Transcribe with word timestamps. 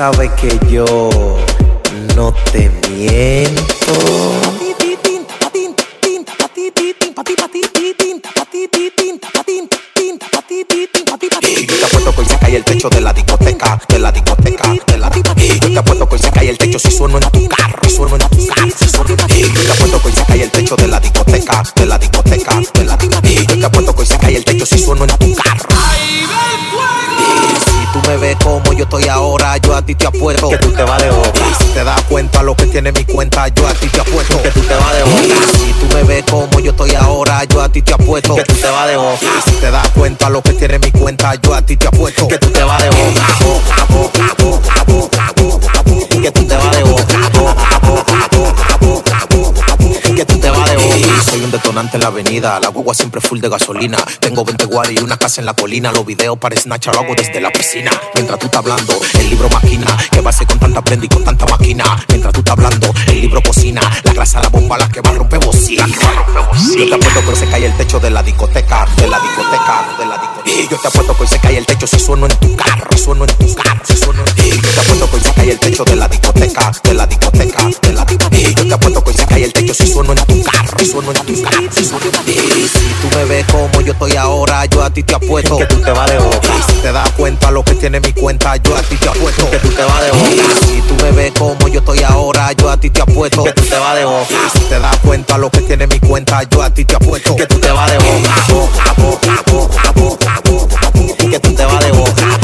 sabes 0.00 0.30
que 0.40 0.48
yo 0.70 0.86
no 2.16 2.32
te 2.50 2.70
miento. 2.88 3.62
Y 11.42 11.66
yo 11.66 11.76
te 11.76 11.84
apuesto 11.84 12.14
que 12.14 12.46
hoy 12.46 12.56
el 12.56 12.64
techo 12.64 12.88
de 12.88 13.00
la 13.02 13.12
discoteca, 13.12 13.78
de 13.90 13.98
la 13.98 14.10
discoteca, 14.10 14.74
de 14.86 14.96
la 14.96 15.10
discoteca. 15.10 15.44
Y 15.44 15.60
yo 15.60 15.68
te 15.70 15.78
apuesto 15.78 16.08
que 16.08 16.14
hoy 16.14 16.20
se 16.22 16.48
el 16.48 16.56
techo 16.56 16.78
si 16.78 16.90
sueno 16.90 17.18
en 17.18 17.30
tu 17.30 17.39
te 30.00 30.48
Que 30.48 30.58
tú 30.58 30.72
te 30.72 30.82
vas 30.82 31.02
de 31.02 31.10
boca. 31.10 31.30
Si 31.58 31.64
te 31.66 31.84
das 31.84 32.02
cuenta 32.04 32.42
lo 32.42 32.54
que 32.56 32.66
tiene 32.66 32.90
mi 32.92 33.04
cuenta, 33.04 33.46
yo 33.48 33.68
a 33.68 33.74
ti 33.74 33.88
te 33.88 34.00
apuesto 34.00 34.42
Que 34.42 34.50
tú 34.50 34.60
te 34.60 34.74
vas 34.74 34.94
de 34.94 35.02
boca. 35.02 35.46
Si 35.52 35.72
tú 35.74 35.94
me 35.94 36.02
ves 36.04 36.24
como 36.30 36.58
yo 36.60 36.70
estoy 36.70 36.94
ahora, 36.94 37.44
yo 37.44 37.60
a 37.60 37.68
ti 37.68 37.82
te 37.82 37.92
apuesto 37.92 38.34
Que 38.34 38.44
tú 38.44 38.54
te 38.54 38.70
vas 38.70 38.88
de 38.88 38.96
boca. 38.96 39.26
Si 39.44 39.52
te 39.52 39.70
das 39.70 39.88
cuenta 39.90 40.30
lo 40.30 40.42
que 40.42 40.54
tiene 40.54 40.78
mi 40.78 40.90
cuenta, 40.90 41.34
yo 41.34 41.54
a 41.54 41.62
ti 41.62 41.76
te 41.76 41.88
apuesto 41.88 42.28
Que 42.28 42.38
tú 42.38 42.50
te 42.50 42.62
vas 42.62 42.82
de 42.82 42.88
boca. 42.90 43.20
Que 46.22 46.30
tú 46.32 46.46
te 46.46 46.56
vas 46.56 46.76
de 46.76 46.82
boca. 46.82 47.19
En 51.80 52.00
la 52.02 52.08
avenida, 52.08 52.60
la 52.60 52.68
guagua 52.68 52.92
siempre 52.92 53.22
full 53.22 53.40
de 53.40 53.48
gasolina. 53.48 53.96
Tengo 54.20 54.44
20 54.44 54.66
guaris 54.66 55.00
y 55.00 55.02
una 55.02 55.16
casa 55.16 55.40
en 55.40 55.46
la 55.46 55.54
colina. 55.54 55.90
Los 55.90 56.04
videos 56.04 56.36
para 56.36 56.54
Snatch 56.54 56.88
lo 56.88 57.00
hago 57.00 57.14
desde 57.16 57.40
la 57.40 57.50
piscina. 57.50 57.90
Mientras 58.14 58.38
tú 58.38 58.46
estás 58.46 58.58
hablando, 58.58 59.00
el 59.18 59.30
libro 59.30 59.48
maquina. 59.48 59.86
Que 60.12 60.20
va 60.20 60.28
a 60.28 60.32
ser 60.32 60.46
con 60.46 60.58
tanta 60.58 60.82
prenda 60.82 61.06
y 61.06 61.08
con 61.08 61.24
tanta 61.24 61.46
máquina. 61.46 61.84
Mientras 62.08 62.34
tú 62.34 62.40
estás 62.40 62.52
hablando, 62.52 62.92
el 63.06 63.22
libro 63.22 63.40
cocina. 63.42 63.80
La 64.04 64.12
grasa, 64.12 64.42
la 64.42 64.50
bomba, 64.50 64.76
la 64.76 64.90
que 64.90 65.00
va 65.00 65.08
a 65.08 65.14
romper 65.14 65.42
bocina. 65.42 65.86
Yo 66.76 66.86
te 66.86 66.94
apuesto 66.94 67.20
que 67.22 67.30
hoy 67.30 67.36
se 67.36 67.46
cae 67.48 67.64
el 67.64 67.76
techo 67.78 67.98
de 67.98 68.10
la 68.10 68.22
discoteca, 68.22 68.86
de 68.96 69.08
la 69.08 69.18
discoteca, 69.18 69.96
de 69.98 70.06
la 70.06 70.18
discoteca. 70.18 70.70
Yo 70.70 70.78
te 70.78 70.88
apuesto 70.88 71.16
que 71.16 71.22
hoy 71.22 71.28
se 71.28 71.38
cae 71.38 71.56
el 71.56 71.64
techo 71.64 71.86
si 71.86 71.98
sueno 71.98 72.26
en 72.26 72.36
tu 72.36 72.56
carro, 72.56 72.98
sueno 72.98 73.24
en 73.24 73.36
tu 73.36 73.54
carro, 73.54 73.80
si 73.84 73.96
sueno 73.96 74.22
en 74.36 74.46
Y 74.46 74.50
yo 74.50 74.68
te 74.68 74.80
apuesto 74.80 75.10
que 75.10 75.20
se 75.20 75.32
cae 75.32 75.50
el 75.50 75.58
techo 75.58 75.84
de 75.84 75.96
la 75.96 76.08
discoteca, 76.08 76.72
de 76.84 76.94
la 76.94 77.06
discoteca, 77.06 77.70
de 77.82 77.92
la 77.94 78.04
discoteca. 78.04 78.99
Que 79.52 79.60
en 79.60 80.26
tu 80.26 80.42
carro, 80.42 80.78
sueno 80.84 81.12
en 81.12 81.26
tu 81.26 81.42
carro, 81.42 81.62
si 81.70 81.82
Y 81.82 82.94
tú 83.00 83.16
me 83.16 83.24
ves 83.24 83.46
como 83.46 83.80
yo 83.80 83.92
estoy 83.92 84.16
ahora, 84.16 84.64
yo 84.66 84.82
a 84.82 84.90
ti 84.90 85.02
te 85.02 85.14
apuesto 85.14 85.56
Que 85.58 85.66
tú 85.66 85.80
te 85.80 85.90
vas 85.90 86.10
de 86.10 86.18
boca. 86.18 86.48
Si 86.68 86.74
te 86.74 86.92
das 86.92 87.10
cuenta 87.12 87.50
lo 87.50 87.62
que 87.64 87.74
tiene 87.74 88.00
mi 88.00 88.12
cuenta, 88.12 88.56
yo 88.56 88.76
a 88.76 88.82
ti 88.82 88.96
te 88.96 89.08
apuesto 89.08 89.50
Que 89.50 89.58
tú 89.58 89.68
te 89.68 89.84
vas 89.84 90.00
de 90.02 90.10
boca. 90.10 90.66
Si 90.66 90.80
tú 90.82 90.94
me 91.02 91.10
ves 91.12 91.32
como 91.38 91.68
yo 91.68 91.80
estoy 91.80 92.02
ahora, 92.02 92.52
yo 92.52 92.70
a 92.70 92.76
ti 92.76 92.90
te 92.90 93.02
apuesto 93.02 93.44
Que 93.44 93.52
tú 93.52 93.62
te 93.62 93.78
vas 93.78 93.96
de 93.96 94.04
boca. 94.04 94.34
Si 94.52 94.60
te 94.60 94.78
das 94.78 94.96
cuenta 94.98 95.38
lo 95.38 95.50
que 95.50 95.60
tiene 95.60 95.86
mi 95.86 95.98
cuenta, 96.00 96.42
yo 96.44 96.62
a 96.62 96.70
ti 96.70 96.84
te 96.84 96.96
apuesto 96.96 97.36
Que 97.36 97.46
tú 97.46 97.58
te 97.58 97.70
vas 97.70 97.90
de 97.90 97.98
boca. 97.98 98.34
boca, 98.48 98.94
boca, 98.96 99.44
boca, 99.46 99.92
boca, 99.94 100.40
boca, 100.44 100.90
boca. 100.94 101.30
Que 101.30 101.40
tú 101.40 101.54
te 101.54 101.64
vas 101.64 101.84
de 101.84 101.92
boca, 101.92 102.38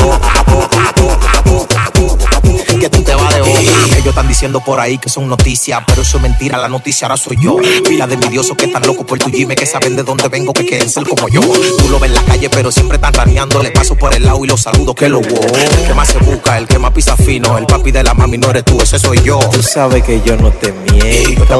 diciendo 4.36 4.60
por 4.60 4.80
ahí 4.80 4.98
que 4.98 5.08
son 5.08 5.28
noticias, 5.28 5.82
pero 5.86 6.02
eso 6.02 6.18
es 6.18 6.22
mentira, 6.22 6.58
la 6.58 6.68
noticia 6.68 7.06
ahora 7.06 7.16
soy 7.16 7.38
yo. 7.40 7.56
Pila 7.88 8.06
de 8.06 8.16
envidiosos 8.16 8.54
que 8.54 8.66
están 8.66 8.86
locos 8.86 9.06
por 9.06 9.18
tu 9.18 9.30
Jimmy, 9.30 9.54
que 9.54 9.64
saben 9.64 9.96
de 9.96 10.02
dónde 10.02 10.28
vengo, 10.28 10.52
que 10.52 10.66
quieren 10.66 10.90
ser 10.90 11.04
como 11.04 11.26
yo. 11.30 11.40
Tú 11.40 11.88
lo 11.88 11.98
ves 11.98 12.10
en 12.10 12.16
la 12.16 12.22
calle, 12.22 12.50
pero 12.50 12.70
siempre 12.70 12.96
están 12.96 13.14
raneando. 13.14 13.62
Le 13.62 13.70
paso 13.70 13.96
por 13.96 14.12
el 14.12 14.26
lado 14.26 14.44
y 14.44 14.48
los 14.48 14.60
saludo, 14.60 14.94
que 14.94 15.08
lo 15.08 15.22
wow. 15.22 15.40
El 15.78 15.86
que 15.86 15.94
más 15.94 16.08
se 16.08 16.18
busca, 16.18 16.58
el 16.58 16.68
que 16.68 16.78
más 16.78 16.92
pisa 16.92 17.16
fino, 17.16 17.56
el 17.56 17.64
papi 17.64 17.92
de 17.92 18.02
la 18.02 18.12
mami 18.12 18.36
no 18.36 18.50
eres 18.50 18.66
tú, 18.66 18.78
ese 18.78 18.98
soy 18.98 19.22
yo. 19.22 19.38
Tú 19.50 19.62
sabes 19.62 20.02
que 20.02 20.20
yo 20.20 20.36
no 20.36 20.50
te 20.50 20.70
miento. 20.70 21.58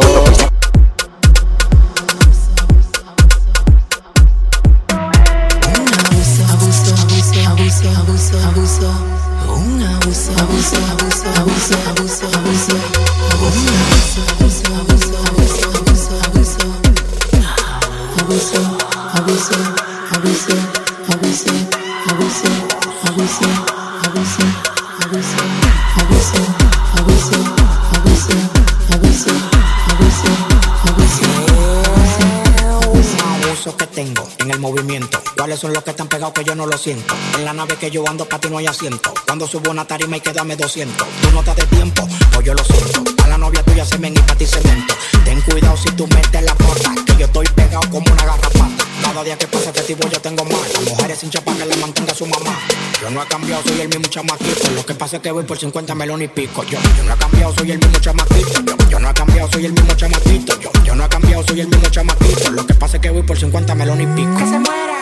Siento? 36.87 37.15
En 37.37 37.45
la 37.45 37.53
nave 37.53 37.77
que 37.77 37.91
yo 37.91 38.09
ando, 38.09 38.25
para 38.27 38.41
ti 38.41 38.49
no 38.49 38.59
hay 38.59 38.67
asiento. 38.67 39.13
Cuando 39.27 39.49
subo 39.49 39.73
una 39.73 39.85
tarima 39.85 40.19
y 40.19 40.21
que 40.21 40.33
dame 40.33 40.55
200. 40.55 41.07
Tú 41.21 41.31
no 41.33 41.41
estás 41.41 41.57
de 41.57 41.67
tiempo, 41.67 42.07
yo 42.47 42.55
lo 42.55 42.65
siento. 42.65 43.03
A 43.25 43.29
la 43.29 43.39
novia 43.39 43.61
tuya 43.65 43.85
se 43.85 43.97
ven 43.99 44.15
y 44.15 44.21
para 44.21 44.37
ti 44.37 44.47
cemento. 44.47 44.95
Ten 45.25 45.41
cuidado 45.41 45.77
si 45.77 45.91
tú 45.91 46.07
metes 46.07 46.43
la 46.43 46.55
pata, 46.55 46.95
que 47.05 47.17
yo 47.19 47.27
estoy 47.27 47.45
pegado 47.57 47.83
como 47.91 48.07
una 48.13 48.25
garrapata. 48.25 48.85
Cada 49.03 49.25
día 49.25 49.37
que 49.37 49.49
pasa 49.49 49.73
festivo 49.73 50.09
yo 50.09 50.21
tengo 50.21 50.45
más. 50.45 50.73
Las 50.75 50.85
mujeres 50.85 51.19
sin 51.19 51.31
chapa 51.31 51.53
que 51.57 51.67
le 51.67 51.77
mantenga 51.77 52.15
su 52.15 52.25
mamá. 52.25 52.57
Yo 53.03 53.11
no 53.11 53.21
he 53.21 53.27
cambiado, 53.27 53.65
soy 53.65 53.81
el 53.81 53.89
mismo 53.89 54.07
chamaquito. 54.07 54.71
Lo 54.71 54.87
que 54.87 54.95
pasa 54.95 55.17
es 55.17 55.23
que 55.23 55.33
voy 55.33 55.43
por 55.43 55.59
50 55.59 55.93
melones 55.97 56.27
y 56.27 56.29
pico. 56.29 56.63
Yo, 56.63 56.79
no 57.05 57.15
he 57.15 57.17
cambiado, 57.17 57.53
soy 57.53 57.73
el 57.73 57.79
mismo 57.79 57.99
chamaquito. 57.99 58.63
Yo, 58.91 59.01
no 59.01 59.11
he 59.11 59.15
cambiado, 59.15 59.51
soy 59.51 59.67
el 59.67 59.73
mismo 59.73 59.95
chamaquito. 59.95 60.61
Yo, 60.85 60.95
no 60.95 61.05
he 61.05 61.09
cambiado, 61.09 61.43
soy 61.49 61.61
el 61.63 61.69
mismo 61.69 61.89
chamaquito. 61.89 62.51
Lo 62.53 62.65
que 62.65 62.75
pasa 62.75 62.97
es 62.99 63.03
que 63.03 63.11
voy 63.11 63.23
por 63.25 63.37
50 63.37 63.75
melones 63.75 64.07
y 64.07 64.15
pico. 64.15 64.37
Que 64.37 64.45
se 64.45 64.59
mueran, 64.61 64.96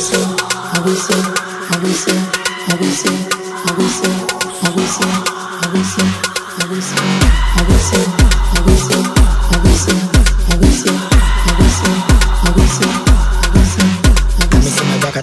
I'll 0.00 0.06
be 0.06 0.94
so, 0.94 1.14
I'll 1.68 1.82
be 1.82 1.92
soon, 1.92 2.16
I'll 2.70 2.78
be 2.78 2.86
soon, 2.90 3.28
I'll 3.66 3.76
be 3.76 3.84
soon, 3.84 4.16
I'll 4.62 4.74
be 4.74 4.86
soon, 4.86 5.10
I'll 5.60 5.72
be 5.72 5.82
soon, 5.82 6.10
I'll 7.54 7.66
be 7.66 7.74
soon, 7.74 8.10
I'll 8.56 8.64
be 8.64 8.76
so. 8.76 9.19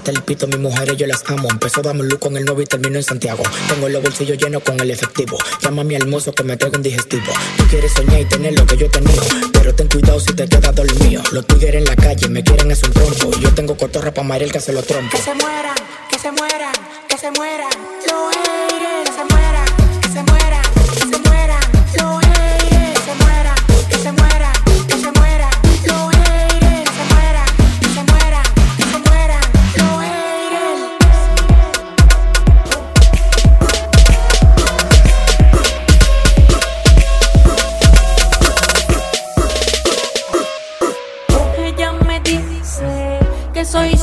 El 0.08 0.22
pito, 0.24 0.48
mis 0.48 0.60
mujeres 0.60 0.98
yo 0.98 1.08
las 1.08 1.24
amo. 1.30 1.50
Empezó 1.50 1.82
dame 1.82 2.04
look 2.04 2.20
con 2.20 2.38
el 2.38 2.46
novio 2.46 2.64
y 2.64 2.66
terminó 2.66 2.98
en 2.98 3.04
Santiago. 3.04 3.44
Tengo 3.68 3.90
los 3.90 4.02
bolsillos 4.02 4.38
llenos 4.38 4.64
con 4.64 4.80
el 4.80 4.92
efectivo. 4.92 5.38
Llama 5.62 5.82
a 5.82 5.86
mi 5.86 5.96
hermoso 5.96 6.34
que 6.34 6.44
me 6.44 6.58
traiga 6.58 6.78
un 6.78 6.84
digestivo. 6.84 7.32
Tú 7.58 7.64
quieres 7.70 7.92
soñar 7.94 8.22
y 8.22 8.26
tener 8.26 8.58
lo 8.58 8.66
que 8.66 8.78
yo 8.78 8.86
he 8.86 8.90
tenido. 8.90 9.24
Pero 9.54 9.76
ten 9.76 9.88
cuidado 9.88 10.20
si 10.20 10.34
te 10.34 10.48
queda 10.48 10.72
dormido. 10.72 11.24
Los 11.32 11.46
tigres 11.48 11.76
en 11.76 11.86
la 11.86 11.96
calle 11.96 12.28
me 12.30 12.44
quieren 12.44 12.72
hacer 12.72 12.88
un 12.90 12.94
trompo. 12.94 13.40
Yo 13.40 13.54
tengo 13.54 13.76
cotorra 13.78 14.14
pa' 14.14 14.24
Mariel 14.24 14.52
que 14.52 14.60
se 14.60 14.74
lo 14.74 14.84
trompo. 14.84 15.18
Que 15.18 15.24
se 15.24 15.34
mueran, 15.34 15.76
que 16.10 16.20
se 16.20 16.32
mueran, 16.32 16.74
que 17.08 17.18
se 17.18 17.32
mueran 17.32 17.87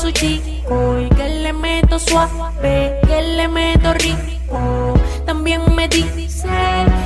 su 0.05 0.11
chico 0.11 0.99
y 0.99 1.09
que 1.15 1.29
le 1.41 1.51
meto 1.51 1.97
suave, 1.97 2.99
que 3.07 3.21
le 3.37 3.47
meto 3.47 3.91
rico. 3.93 4.93
También 5.25 5.61
me 5.75 5.87
dice 5.87 6.47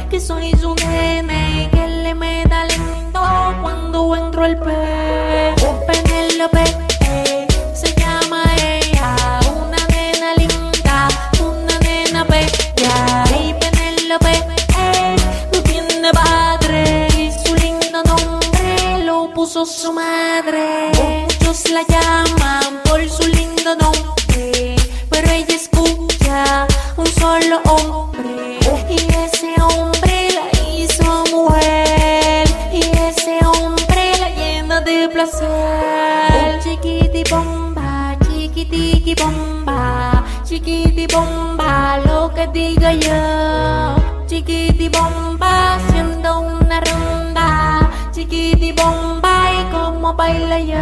que 0.09 0.19
soy 0.19 0.51
su 0.59 0.75
gene 0.75 1.63
y 1.63 1.67
que 1.67 1.87
le 1.87 2.13
meta 2.13 2.65
lindo 2.65 3.21
cuando 3.61 4.15
entro 4.17 4.43
el 4.45 4.57
pe. 4.57 5.55
Penélope, 5.87 6.63
eh, 7.07 7.47
se 7.73 7.93
llama 7.93 8.43
ella, 8.61 9.15
una 9.63 9.77
nena 9.95 10.35
linda, 10.35 11.07
una 11.39 11.79
nena 11.79 12.23
bella. 12.25 13.23
Y 13.39 13.53
Penélope, 13.53 14.33
eh, 14.77 15.15
no 15.53 15.63
tiene 15.63 16.11
padre 16.11 17.07
y 17.17 17.31
su 17.31 17.55
lindo 17.55 18.03
nombre 18.03 19.05
lo 19.05 19.33
puso 19.33 19.65
su 19.65 19.93
madre. 19.93 20.91
Muchos 20.97 21.69
la 21.69 21.83
llaman 21.83 22.58
por 22.89 23.07
su 23.07 23.23
lindo 23.27 23.75
nombre, 23.75 24.75
pero 25.09 25.29
ella 25.29 25.55
escucha 25.55 26.65
un 26.97 27.05
solo 27.05 27.61
hombre. 27.65 28.57
Y 28.89 28.97
ese 29.25 29.53
hombre 29.61 30.29
la 30.37 30.45
hizo 30.73 31.23
mujer. 31.31 32.47
Y 32.73 32.81
ese 33.07 33.39
hombre 33.45 34.17
la 34.19 34.29
llena 34.29 34.81
de 34.81 35.07
placer. 35.09 36.59
Chiquiti 36.63 37.23
bomba, 37.29 38.17
chiquitiqui 38.27 39.13
bomba, 39.15 40.23
chiquiti 40.43 41.05
bomba, 41.13 41.99
lo 42.05 42.33
que 42.33 42.47
diga 42.47 42.91
yo. 42.93 43.95
Chiquiti 44.27 44.89
bomba, 44.89 45.75
haciendo 45.75 46.39
una 46.39 46.81
ronda. 46.81 47.89
Chiquiti 48.11 48.71
bomba, 48.71 49.51
y 49.53 49.71
como 49.71 50.13
baila 50.15 50.59
yo. 50.59 50.79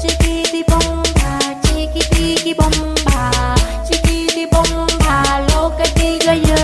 Chiquiti 0.00 0.14
bomba, 0.14 0.25
chiquitiqui 2.46 2.54
bomba, 2.54 3.54
chiquiti 3.88 4.46
bomba, 4.46 5.40
lo 5.48 5.76
que 5.76 5.84
diga 5.98 6.34
yo. 6.34 6.62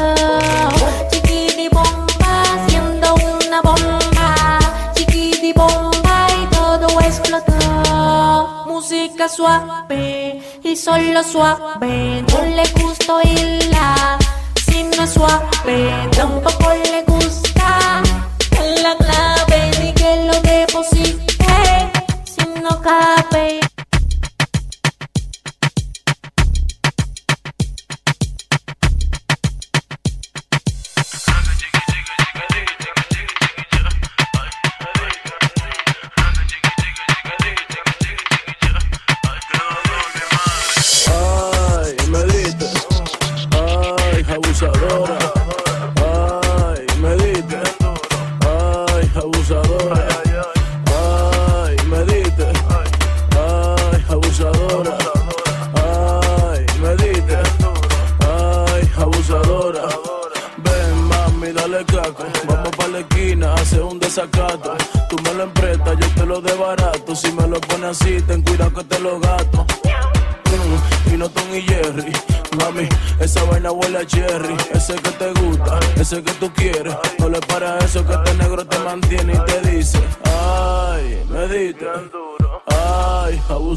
Chiquiti 1.11 1.69
bomba, 1.69 2.43
haciendo 2.55 3.15
una 3.15 3.61
bomba. 3.63 4.59
Chiquiti 4.95 5.53
bomba, 5.53 6.27
y 6.41 6.47
todo 6.55 7.01
explotó. 7.01 8.65
Música 8.67 9.29
suave 9.29 10.41
y 10.63 10.77
solo 10.77 11.23
suave. 11.25 12.25
No 12.31 12.43
le 12.43 12.65
gusta 12.81 13.15
oírla 13.15 14.19
si 14.65 14.85
no 14.85 15.03
es 15.03 15.11
suave. 15.11 16.09
Tampoco 16.17 16.73
le 16.93 17.02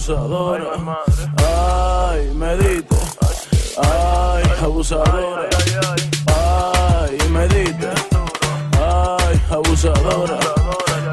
abusadora. 0.05 0.71
Ay, 1.37 2.29
me 2.35 2.57
diste. 2.57 2.95
Ay, 3.77 4.43
abusadora. 4.61 5.49
Ay, 6.27 7.17
me 7.31 7.47
diste. 7.47 7.89
Ay, 8.79 9.41
abusadora. 9.49 10.39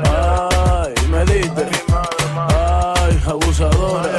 Ay, 0.05 0.94
me 1.09 1.25
diste. 1.25 1.67
Ay, 2.37 3.19
abusadora. 3.27 4.11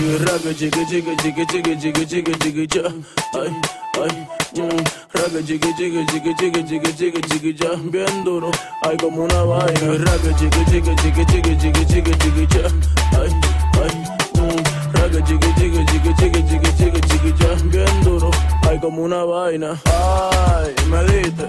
Y 0.00 0.16
raga 0.16 0.54
chiqui 0.54 0.86
chiqui 0.86 1.16
chiqui 1.16 1.46
chiqui 1.46 1.76
chiqui 1.76 2.06
chiqui 2.06 2.34
chiqui 2.38 2.66
cha. 2.66 2.88
Ay, 3.34 3.52
ay, 4.00 4.26
mm. 4.56 4.84
raga 5.12 5.40
chiqui 5.44 5.74
chiqui 5.76 6.06
chiqui 6.06 6.34
chiqui 6.38 6.64
chiqui 6.64 6.92
chiqui 6.96 7.20
chiqui 7.28 7.54
cha. 7.54 7.76
Bien 7.90 8.24
duro, 8.24 8.50
ay 8.82 8.96
como 8.96 9.24
una 9.24 9.42
vaina. 9.44 9.98
Raga 10.04 10.32
chiqui 10.38 10.64
chiqui 10.70 10.96
chiqui 10.96 11.24
chiqui 11.26 11.56
chiqui 11.58 11.84
chiqui 11.86 12.12
chiqui 12.18 12.46
cha. 12.48 13.20
Ay, 13.20 13.43
ay, 13.82 13.92
mm. 14.38 14.60
raga 14.94 15.20
chiqui 15.26 15.50
chiqui 15.58 15.80
chiqui 15.90 16.12
chiqui 16.18 16.42
chiqui 16.48 16.70
chiqui 16.78 17.00
chiqui 17.08 17.32
cha. 17.38 17.50
Bien 17.70 18.04
duro, 18.04 18.30
ay 18.68 18.78
como 18.78 19.02
una 19.02 19.24
vaina. 19.24 19.70
Ay, 19.86 20.74
me 20.90 21.02
diste. 21.04 21.46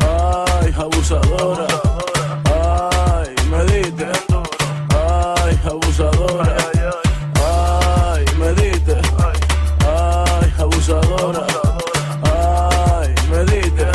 Ay, 0.00 0.72
abusadora. 0.76 1.66
Ay, 2.44 3.34
me 3.50 3.64
diste. 3.64 4.06
Ay, 4.94 5.58
abusadora. 5.64 6.56
Ay, 7.44 8.24
me 8.38 8.52
diste. 8.54 8.96
Ay, 9.86 10.52
abusadora. 10.58 11.46
Ay, 12.22 13.14
me 13.30 13.44
diste. 13.44 13.86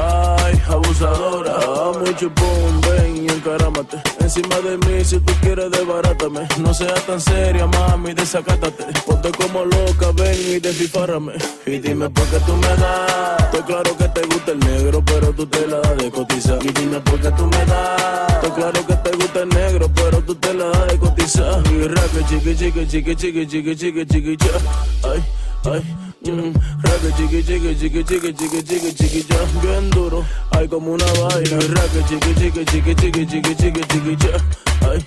Ay, 0.00 0.62
abusadora. 0.68 1.54
Mucho 2.00 2.30
pum, 2.30 2.80
ven 2.82 3.15
encarámate. 3.36 4.02
Encima 4.20 4.56
de 4.60 4.76
mí 4.78 5.04
si 5.04 5.18
tú 5.20 5.32
quieres 5.40 5.70
desbarátame. 5.70 6.48
No 6.58 6.74
seas 6.74 7.00
tan 7.06 7.20
seria, 7.20 7.66
mami, 7.66 8.14
desacátate. 8.14 8.84
Ponte 9.06 9.30
como 9.32 9.64
loca, 9.64 10.12
ven 10.14 10.34
y 10.34 10.58
desfifárame. 10.58 11.32
Y 11.66 11.78
dime 11.78 12.08
por 12.10 12.24
qué 12.26 12.38
tú 12.40 12.56
me 12.56 12.68
das. 12.68 13.40
Estoy 13.44 13.62
claro 13.62 13.96
que 13.96 14.08
te 14.08 14.22
gusta 14.26 14.52
el 14.52 14.58
negro, 14.60 15.02
pero 15.04 15.32
tú 15.32 15.46
te 15.46 15.66
la 15.66 15.80
das 15.80 15.96
de 15.96 16.10
cotizar. 16.10 16.58
Y 16.64 16.72
dime 16.72 17.00
por 17.00 17.20
qué 17.20 17.30
tú 17.30 17.46
me 17.46 17.64
das. 17.66 18.32
Estoy 18.34 18.50
claro 18.50 18.86
que 18.86 18.94
te 18.96 19.16
gusta 19.16 19.42
el 19.42 19.48
negro, 19.50 19.90
pero 19.94 20.20
tú 20.22 20.34
te 20.34 20.54
la 20.54 20.66
das 20.66 20.86
de 20.88 20.98
cotizar. 20.98 21.62
Y 21.72 21.88
raque, 21.88 22.24
chiqui, 22.28 22.56
chiqui, 22.56 22.86
chiqui, 22.86 23.16
chiqui, 23.16 23.46
chiqui, 23.46 23.76
chiqui, 23.76 24.06
chiqui, 24.06 24.36
cha. 24.36 25.10
Ay, 25.10 25.24
ay. 25.64 26.05
Mm, 26.26 26.52
raque, 26.82 27.12
chiqui, 27.16 27.42
chiqui, 27.44 27.76
chiqui, 27.76 28.04
chiqui, 28.04 28.34
chiqui, 28.34 28.62
chiqui, 28.64 28.94
chiqui, 28.94 29.22
cha. 29.28 29.36
Bien 29.62 29.88
duro, 29.90 30.24
ay 30.50 30.66
como 30.66 30.92
una 30.92 31.04
vaina. 31.04 31.56
Raque, 31.74 32.02
chiqui, 32.08 32.34
chiqui, 32.34 32.64
chiqui, 32.64 32.94
chiqui, 32.96 33.26
chiqui, 33.26 33.54
chiqui, 33.54 33.80
chiqui, 33.86 34.16
cha. 34.16 34.90
Ay, 34.90 34.98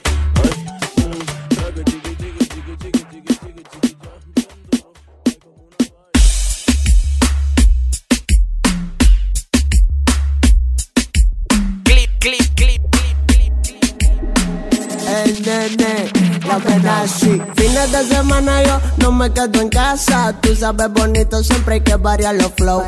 la. 16.50 17.06
Fines 17.56 17.92
de 17.92 18.04
semana 18.06 18.64
yo 18.64 18.80
no 18.98 19.12
me 19.12 19.32
quedo 19.32 19.62
en 19.62 19.70
casa. 19.70 20.34
Tú 20.42 20.56
sabes 20.56 20.92
bonito, 20.92 21.44
siempre 21.44 21.76
hay 21.76 21.82
que 21.82 21.96
variar 21.96 22.36
los 22.36 22.52
flow. 22.54 22.84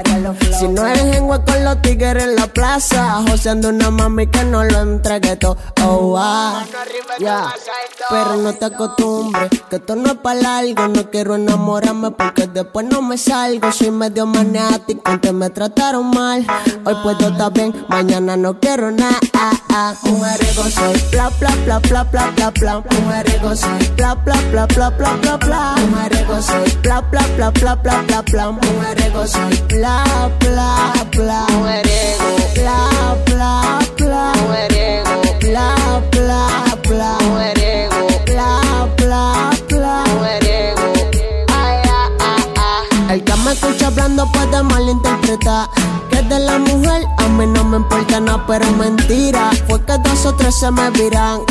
Si 0.60 0.68
no 0.68 0.86
es 0.88 1.00
en 1.00 1.28
con 1.28 1.64
los 1.64 1.82
tigres 1.82 2.24
en 2.24 2.36
la 2.36 2.48
plaza, 2.48 3.24
joseando 3.28 3.70
una 3.70 3.92
mami 3.92 4.28
que 4.28 4.44
no 4.44 4.64
lo 4.64 4.82
entregue 4.82 5.36
todo. 5.38 5.58
Oh, 5.84 6.16
ah, 6.18 6.64
ya. 7.20 7.54
Pero 8.10 8.38
no 8.38 8.54
te 8.54 8.66
acostumbres, 8.66 9.50
que 9.70 9.76
esto 9.78 9.96
no 9.96 10.12
es 10.12 10.18
para 10.18 10.42
largo. 10.42 10.88
No 10.88 11.10
quiero 11.10 11.36
enamorarme 11.36 12.12
porque 12.12 12.48
después 12.48 12.86
no 12.86 13.02
me 13.02 13.18
salgo. 13.18 13.72
Soy 13.72 13.92
medio 13.92 14.26
maniático, 14.26 15.02
antes 15.06 15.34
me 15.34 15.50
trataron 15.50 16.10
mal. 16.10 16.46
Hoy 16.86 16.96
puedo 17.04 17.30
estar 17.30 17.54
bien, 17.54 17.74
mañana 17.88 18.36
no 18.38 18.60
quiero 18.60 18.92
nada. 18.92 19.20
Mujeriego 20.04 20.64
soy, 20.64 21.02
bla 21.12 21.30
bla 21.40 21.50
bla 21.66 21.80
bla 21.80 22.04
bla 22.04 22.32
bla 22.36 22.50
bla. 22.52 22.84
Mujeriego 23.02 23.51
regos, 23.52 23.96
bla 23.96 24.16
bla 24.16 24.36
bla 24.52 24.66
bla 24.68 24.90
bla 24.90 25.16
bla 25.22 25.38
bla, 25.38 25.76
me 25.94 26.10
regos, 26.10 26.48
bla 26.82 27.02
bla 27.02 27.22
bla 27.36 27.52
bla 27.52 27.76
bla 27.76 28.02
bla 28.04 28.22
bla, 28.22 28.52
me 28.52 28.96
regos, 28.96 29.34
bla 29.70 30.04
bla 30.40 30.98
bla, 31.12 31.48
me 31.64 31.84
rego, 31.84 32.36
bla 32.56 33.16
bla 33.26 33.80
bla, 33.98 34.34
me 34.50 34.68
rego, 34.70 35.22
bla 35.42 36.02
bla 36.12 36.78
bla, 36.88 37.18
me 37.36 37.54
rego, 37.54 38.08
bla 38.26 38.88
bla 38.98 39.50
bla, 39.70 40.04
me 40.22 40.40
rego. 40.40 40.94
Ay 41.54 41.82
ah 41.90 42.10
ah 42.20 42.38
ah, 42.58 43.14
el 43.14 43.24
que 43.24 43.36
me 43.38 43.52
escucha 43.52 43.88
hablando 43.88 44.32
puede 44.32 44.64
malinterpretar 44.64 45.70
de 46.32 46.40
la 46.40 46.58
mujer, 46.60 47.06
a 47.18 47.28
mí 47.28 47.46
no 47.46 47.64
me 47.66 47.78
importa 47.78 48.22
nada, 48.22 48.46
pero 48.48 48.66
mentira. 48.72 49.52
Fue 49.68 49.84
que 49.84 49.98
dos 49.98 50.26
o 50.26 50.34
tres 50.36 50.58
se 50.58 50.72
me 50.72 50.90
viran. 50.92 51.42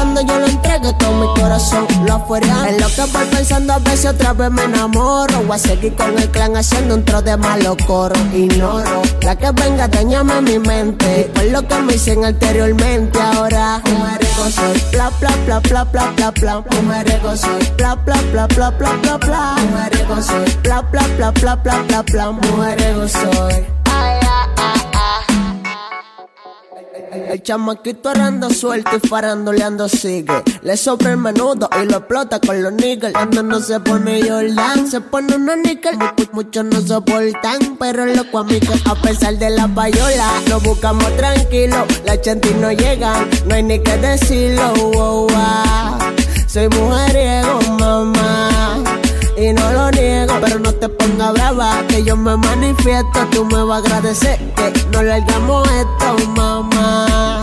Cuando 0.00 0.22
yo 0.22 0.38
le 0.38 0.46
entregue 0.46 0.94
todo 0.94 1.12
mi 1.12 1.26
corazón, 1.38 1.86
lo 2.06 2.14
afuera. 2.14 2.70
En 2.70 2.80
lo 2.80 2.86
que 2.86 3.02
voy 3.12 3.26
pensando, 3.30 3.74
a 3.74 3.78
veces 3.80 4.06
otra 4.06 4.32
vez 4.32 4.50
me 4.50 4.64
enamoro. 4.64 5.42
Voy 5.42 5.54
a 5.54 5.58
seguir 5.58 5.94
con 5.94 6.18
el 6.18 6.26
clan 6.30 6.56
haciendo 6.56 6.94
un 6.94 7.04
tro 7.04 7.20
de 7.20 7.36
malo 7.36 7.76
coro. 7.86 8.14
Ignoro 8.32 9.02
la 9.20 9.36
que 9.36 9.50
venga, 9.50 9.88
dañame 9.88 10.40
mi 10.40 10.58
mente. 10.58 11.30
Por 11.34 11.44
lo 11.44 11.68
que 11.68 11.74
me 11.82 11.92
dicen 11.92 12.24
anteriormente, 12.24 13.20
ahora. 13.20 13.82
Humerico 13.84 14.44
soy, 14.50 14.82
bla, 14.90 15.10
bla, 15.20 15.36
bla, 15.44 15.60
bla, 15.60 15.84
bla, 15.84 16.10
bla, 16.16 16.30
bla. 16.30 16.64
Humerico 16.78 17.36
soy, 17.36 17.70
bla, 17.76 17.94
bla, 17.96 18.22
bla, 18.32 18.46
bla, 18.46 18.70
bla, 18.70 18.92
bla, 19.02 19.16
bla. 19.18 19.56
Humerico 19.68 20.22
soy, 20.22 20.50
bla, 20.62 20.80
bla, 20.80 21.06
bla, 21.18 21.30
bla, 21.30 21.56
bla, 21.56 21.82
bla, 21.82 22.02
bla. 22.02 22.30
Humerico 22.30 23.06
soy. 23.06 23.79
El 27.12 27.42
chamaquito 27.42 28.08
arrando 28.08 28.50
suelto 28.50 28.90
y 28.96 29.08
farandoleando 29.08 29.88
sigue. 29.88 30.42
Le 30.62 30.76
sobra 30.76 31.10
el 31.10 31.16
menudo 31.16 31.68
y 31.82 31.86
lo 31.86 31.98
explota 31.98 32.38
con 32.38 32.62
los 32.62 32.72
niggers. 32.72 33.12
Cuando 33.12 33.42
no 33.42 33.60
se 33.60 33.80
pone 33.80 34.22
Jordan, 34.22 34.88
se 34.88 35.00
pone 35.00 35.34
unos 35.34 35.56
nickels. 35.58 35.98
Muchos 36.32 36.64
no 36.64 36.80
soportan, 36.80 37.76
pero 37.78 38.06
loco 38.06 38.38
amigos, 38.38 38.80
a 38.84 38.94
pesar 38.94 39.36
de 39.38 39.50
la 39.50 39.66
payola, 39.66 40.30
nos 40.48 40.62
buscamos 40.62 41.16
tranquilo. 41.16 41.84
La 42.04 42.20
chanti 42.20 42.50
no 42.54 42.70
llegan, 42.70 43.28
no 43.46 43.56
hay 43.56 43.62
ni 43.64 43.80
que 43.80 43.96
decirlo. 43.96 44.72
Oh, 44.78 44.92
oh, 44.94 45.26
oh. 45.34 45.98
Soy 46.46 46.68
mujeriego, 46.68 47.60
mamá 47.78 48.49
y 49.40 49.52
no 49.52 49.72
lo 49.72 49.90
niego. 49.90 50.34
Pero 50.40 50.58
no 50.58 50.72
te 50.72 50.88
ponga 50.88 51.32
brava, 51.32 51.82
que 51.88 52.04
yo 52.04 52.16
me 52.16 52.36
manifiesto. 52.36 53.26
Tú 53.32 53.44
me 53.46 53.62
vas 53.62 53.82
a 53.82 53.86
agradecer 53.86 54.38
que 54.54 54.72
no 54.92 55.02
le 55.02 55.14
hagamos 55.14 55.68
esto, 55.68 56.28
mamá. 56.36 57.40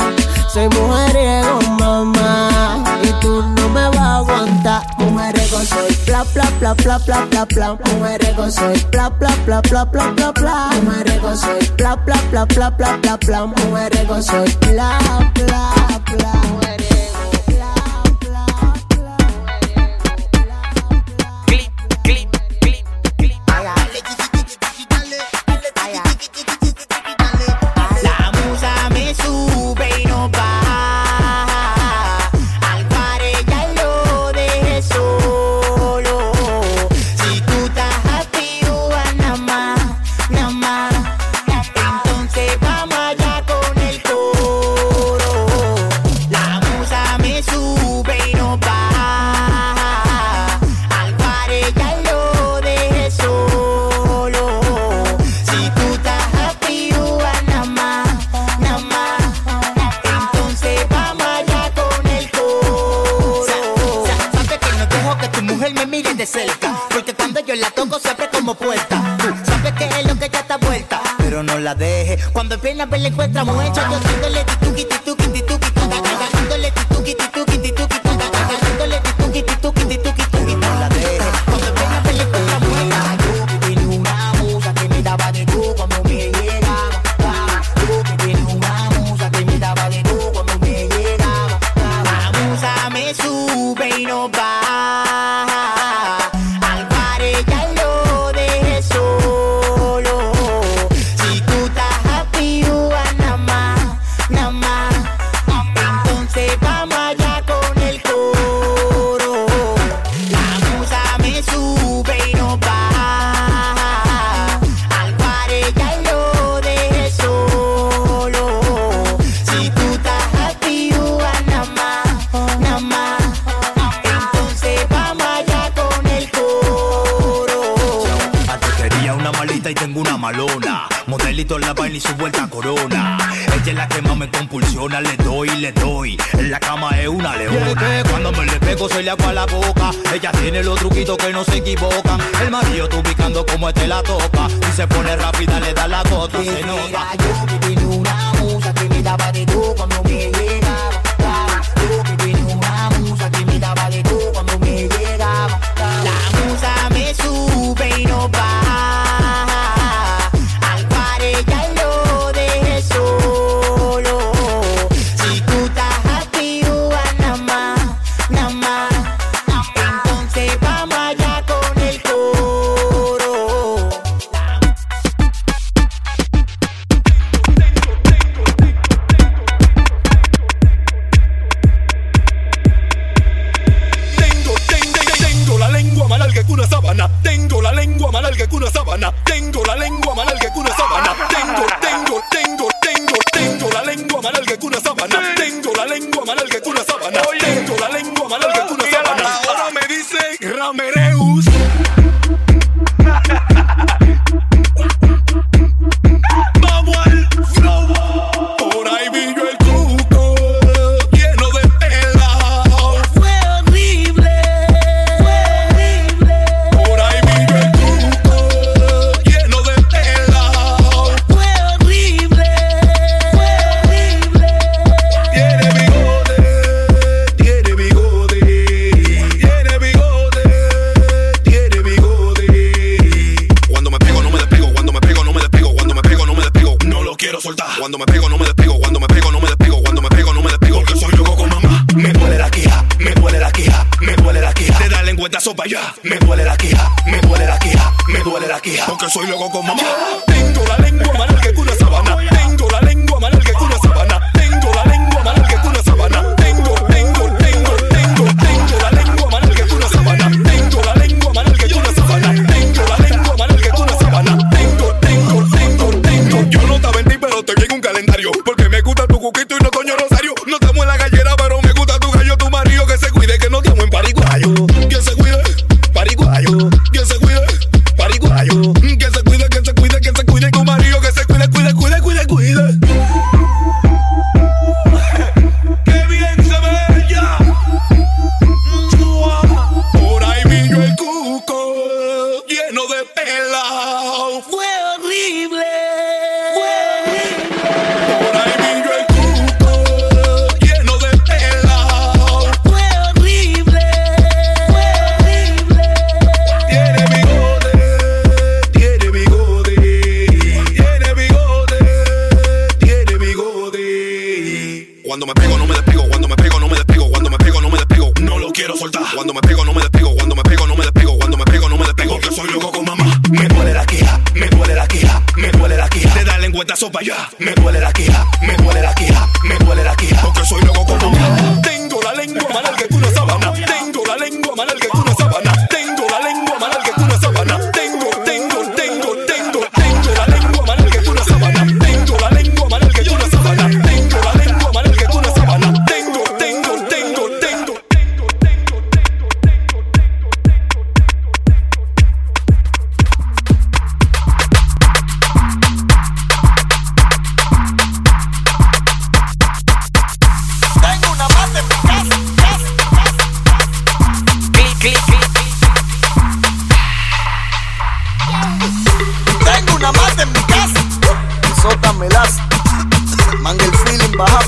Soy 0.54 0.68
mujeriego, 0.70 1.60
mamá. 1.80 2.84
Y 3.04 3.12
tú 3.22 3.44
no 3.56 3.70
me 3.70 3.88
vas 3.90 3.98
a 3.98 4.18
aguantar. 4.18 4.84
Mujeriego 5.00 5.60
soy 5.60 5.98
bla 6.06 6.24
bla 6.34 6.50
bla 6.60 6.74
bla 6.74 6.98
bla 7.00 7.26
bla 7.26 7.46
bla. 7.46 7.74
Mujeriego 7.74 8.52
soy 8.52 8.86
bla 8.92 9.10
bla 9.10 9.36
bla 9.46 9.62
bla 9.62 9.86
bla 9.86 10.12
bla 10.12 10.32
bla. 10.32 10.70
Mujeriego 10.84 11.36
soy 11.36 11.72
bla 11.78 11.96
bla 11.96 12.16
bla 12.32 12.46
bla 12.46 12.70
bla 12.70 12.98
bla 12.98 13.18
bla. 13.18 13.46
Mujeriego 13.46 14.22
soy 14.22 14.58
bla 14.62 15.00
bla 15.34 16.02
bla. 16.06 16.67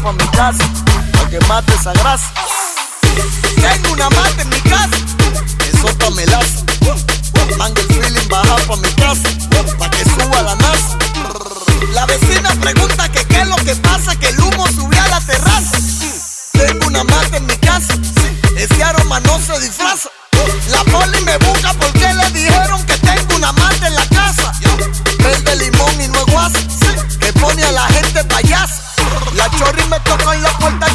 Pa' 0.02 0.14
mi 0.14 0.28
casa 0.30 0.64
Pa' 1.14 1.30
que 1.30 1.40
mate 1.48 1.74
esa 1.74 1.94
grasa 1.94 2.32
Tengo 3.56 3.94
una 3.94 4.10
mata 4.10 4.42
en 4.42 4.50
mi 4.50 4.62
casa. 4.62 4.98
Sota 5.82 6.10
me 6.12 6.26
las 6.28 6.64
Manga 7.58 7.82
el 7.82 7.88
feeling, 7.88 8.30
baja 8.30 8.56
pa' 8.68 8.76
mi 8.78 8.92
casa 8.94 9.30
Pa' 9.78 9.90
que 9.90 10.04
suba 10.06 10.42
la 10.42 10.56
NASA 10.56 10.98
La 11.94 12.06
vecina 12.06 12.50
pregunta 12.62 13.10
que 13.10 13.26
qué 13.26 13.42
es 13.42 13.48
lo 13.48 13.56
que 13.58 13.76
pasa, 13.78 14.16
que 14.18 14.30
el 14.30 14.40
humo 14.40 14.68
subió 14.68 15.02
a 15.02 15.08
la 15.08 15.22
terraza. 15.22 15.78
Tengo 16.54 16.88
una 16.88 17.04
mata 17.04 17.38
en 17.38 17.46
mi 17.46 17.58
casa, 17.58 17.94
ese 18.56 18.84
aroma 18.84 19.20
no 19.22 19.40
se 19.40 19.60
disfraza. 19.60 20.10
La 20.72 20.84
poli 20.86 21.20
me 21.22 21.38
busca 21.38 21.74
porque 21.74 22.14
le 22.14 22.32
dijeron 22.32 22.86
que 22.86 22.89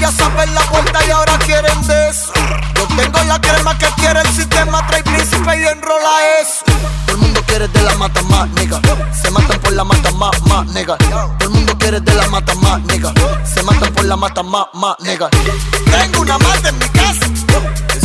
ya 0.05 0.12
saben 0.12 0.55
la 0.55 0.61
puerta 0.62 0.99
y 1.07 1.11
ahora 1.11 1.38
quieren 1.38 1.87
de 1.87 2.09
eso. 2.11 2.31
Yo 2.75 2.87
tengo 2.95 3.23
la 3.25 3.40
crema 3.40 3.77
que 3.79 3.87
quiere 3.97 4.21
el 4.21 4.29
sistema, 4.35 4.87
trae 4.87 5.03
príncipe 5.03 5.59
y 5.59 5.67
enrola 5.67 6.12
eso. 6.43 6.64
Todo 7.07 7.17
el 7.17 7.23
mundo 7.23 7.43
quiere 7.47 7.69
de 7.69 7.83
la 7.83 7.95
mata 7.95 8.21
más, 8.23 8.49
nigga 8.51 8.81
Se 9.23 9.31
matan 9.31 9.59
por 9.61 9.73
la 9.73 9.85
mata 9.85 10.11
más, 10.11 10.43
más, 10.43 10.67
nigga 10.67 10.97
Todo 10.99 11.49
el 11.49 11.51
mundo 11.51 11.79
quiere 11.79 12.01
de 12.01 12.14
la 12.14 12.29
mata 12.29 12.55
más, 12.57 12.81
nigga 12.83 13.12
Se 13.45 13.62
matan 13.62 13.95
por 13.95 14.05
la 14.05 14.17
mata 14.17 14.43
más, 14.43 14.67
más, 14.75 14.97
nigga 15.01 15.31
Tengo 15.31 16.21
una 16.21 16.38
mata 16.38 16.69
en 16.69 16.79
mi 16.79 16.88
casa. 16.88 17.27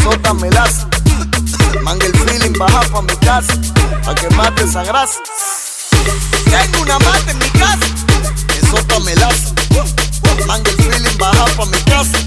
Sota 0.01 0.33
me 0.35 0.49
las 0.51 0.85
Manga 1.81 2.05
el 2.05 2.13
feeling, 2.13 2.57
baja 2.57 2.81
pa' 2.93 3.01
mi 3.01 3.15
casa 3.17 3.53
Pa' 4.05 4.15
que 4.15 4.29
mate 4.35 4.63
esa 4.63 4.83
grasa 4.83 5.19
Tengo 6.45 6.81
una 6.83 6.99
mata 6.99 7.31
en 7.31 7.39
mi 7.39 7.49
casa. 7.49 7.87
Sota 8.71 8.99
me 8.99 9.15
las 9.15 9.53
Manga 10.47 10.69
el 10.69 10.78
baja 11.19 11.45
pa' 11.55 11.65
mi 11.65 11.77
casa 11.83 12.17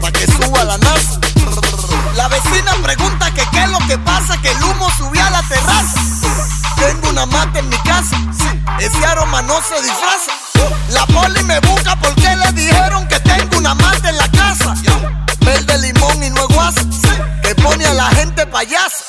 Pa' 0.00 0.12
que 0.12 0.26
suba 0.26 0.64
la 0.64 0.78
NASA 0.78 1.18
La 2.14 2.28
vecina 2.28 2.72
pregunta 2.82 3.32
que 3.34 3.44
qué 3.50 3.62
es 3.64 3.70
lo 3.70 3.78
que 3.88 3.98
pasa, 3.98 4.40
que 4.42 4.50
el 4.50 4.62
humo 4.62 4.88
subió 4.96 5.24
a 5.24 5.30
la 5.30 5.42
terraza. 5.42 5.98
Tengo 6.76 7.08
una 7.08 7.26
mata 7.26 7.58
en 7.58 7.68
mi 7.68 7.78
casa, 7.78 8.16
ese 8.78 9.04
aroma 9.06 9.42
no 9.42 9.54
se 9.62 9.80
disfraza. 9.82 10.32
La 10.90 11.06
poli 11.06 11.42
me 11.44 11.58
busca 11.60 11.96
porque 11.96 12.36
le 12.36 12.52
dijeron 12.52 13.08
que 13.08 13.18
tengo 13.20 13.58
una 13.58 13.74
mata 13.74 14.10
en 14.10 14.16
la 14.18 14.28
casa. 14.28 14.74
Verde 15.40 15.78
limón 15.78 16.22
y 16.22 16.30
no 16.30 16.46
es 16.68 16.74
que 17.42 17.54
pone 17.56 17.86
a 17.86 17.94
la 17.94 18.08
gente 18.10 18.46
payasa. 18.46 19.04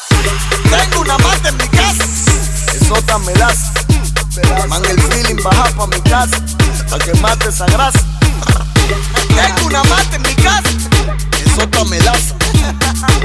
Tengo 0.69 1.01
una 1.01 1.17
mata 1.17 1.49
en 1.49 1.57
mi 1.57 1.67
casa. 1.67 2.05
Sota 2.87 3.17
me 3.19 3.33
las 3.35 3.71
Manga 4.67 4.89
el 4.89 5.01
feeling, 5.01 5.43
baja 5.43 5.69
pa' 5.77 5.87
mi 5.87 6.01
casa 6.01 6.37
Pa' 6.89 6.97
que 6.97 7.13
mate 7.21 7.49
esa 7.49 7.65
grasa 7.67 7.99
Tengo 9.43 9.67
una 9.67 9.83
mata 9.83 10.15
en 10.15 10.21
mi 10.21 10.35
casa. 10.35 10.69
Sota 11.55 11.83
me 11.85 11.99
las 11.99 12.33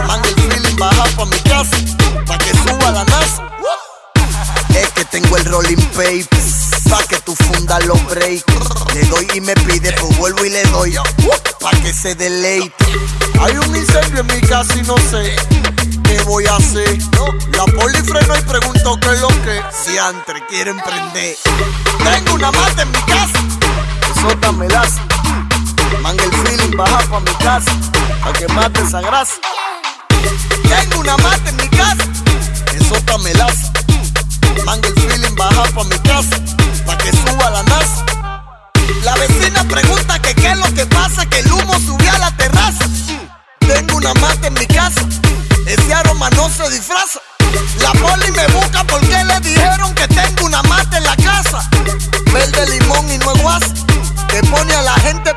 Manga 0.07 0.29
el 0.29 0.35
feeling, 0.35 0.77
baja 0.77 1.05
pa' 1.17 1.25
mi 1.25 1.39
casa 1.41 1.77
Pa' 2.27 2.37
que 2.39 2.53
suba 2.53 2.91
la 2.91 3.05
NASA. 3.05 3.43
Es 4.75 4.89
que 4.91 5.05
tengo 5.07 5.37
el 5.37 5.45
rolling 5.47 5.83
paper 5.97 6.29
Pa' 6.91 7.03
que 7.09 7.19
tú 7.21 7.35
fundas 7.35 7.85
los 7.87 8.05
breaks 8.07 8.45
Le 8.95 9.03
doy 9.07 9.29
y 9.35 9.41
me 9.41 9.55
pide, 9.55 9.93
pues 9.93 10.17
vuelvo 10.19 10.45
y 10.45 10.51
le 10.51 10.63
doy. 10.65 10.95
Pa' 11.61 11.71
que 11.83 11.93
se 11.93 12.15
deleite. 12.15 12.85
Hay 13.41 13.57
un 13.57 13.77
incendio 13.77 14.21
en 14.21 14.27
mi 14.27 14.41
casa 14.41 14.75
y 14.77 14.83
no 14.83 14.97
sé 15.11 15.37
¿Qué 16.05 16.21
voy 16.23 16.47
a 16.47 16.57
hacer? 16.57 16.99
La 17.53 17.65
poli 17.67 17.99
frenó 17.99 18.37
y 18.37 18.43
preguntó 18.43 18.99
qué 19.01 19.13
es 19.13 19.21
lo 19.21 19.29
que 19.29 19.63
Si 19.85 19.97
antes 19.97 20.35
quieren 20.49 20.81
prender 20.81 21.37
Tengo 22.03 22.35
una 22.35 22.51
mata 22.51 22.83
en 22.83 22.91
mi 22.91 23.03
casa. 23.03 23.39
Sota 24.21 24.53
me 24.53 24.69
las 24.69 24.95
Manga 26.03 26.25
el 26.25 26.33
feeling, 26.33 26.77
baja 26.77 26.99
pa' 27.11 27.21
mi 27.21 27.33
casa 27.35 27.73
Pa' 28.23 28.33
que 28.33 28.47
mate 28.49 28.81
esa 28.83 29.01
grasa 29.01 29.35
Tengo 30.69 31.01
una 31.01 31.17
mata 31.19 31.49
en 31.49 31.57
mi 31.57 31.69
casa. 31.69 32.05
Sota 32.89 33.19
me 33.19 33.35
las 33.35 33.71
Manga 34.65 34.89
el 34.89 34.95
feeling, 34.95 35.35
baja 35.35 35.65
pa' 35.75 35.85
mi 35.85 35.99
casa 36.01 36.37
Pa' 36.87 36.97
que 36.99 37.11
suba 37.11 37.51
la 37.51 37.63
NASA 37.65 38.05
La 39.05 39.15
vecina 39.17 39.65
pregunta 39.65 40.19
que 40.21 40.35
qué 40.35 40.53
es 40.53 40.59
lo 40.59 40.73
que 40.75 40.87
pasa, 40.87 41.27
que 41.27 41.41
el 41.41 41.53
humo 41.53 41.75
subió 41.81 42.13
a 42.13 42.19
la 42.19 42.31
terraza. 42.37 42.87
Tengo 43.61 43.97
una 43.97 44.15
mata 44.15 44.49
en 44.49 44.55
mi 44.55 44.67
casa, 44.67 45.03
ese 45.67 45.95
aroma 45.95 46.31
no 46.31 46.49
se 46.49 46.69
disfraza. 46.71 47.21
La 47.81 47.93
poli 47.93 48.31
me 48.33 48.47
busca 48.49 48.85
porque 48.85 49.25
le 49.25 49.41
dijeron 49.41 49.95
que 49.95 50.09
tengo 50.09 50.47
una 50.47 50.63
mata 50.63 50.99
en 50.99 51.05
la 51.05 51.17
casa. 51.17 51.69
Verde 52.33 52.67
limón 52.69 53.11
y 53.11 53.19
no 53.19 53.33
es 53.33 53.43
que 54.29 54.43
pone 54.43 54.75
a 54.75 54.83
la 54.83 54.95
gente 55.01 55.35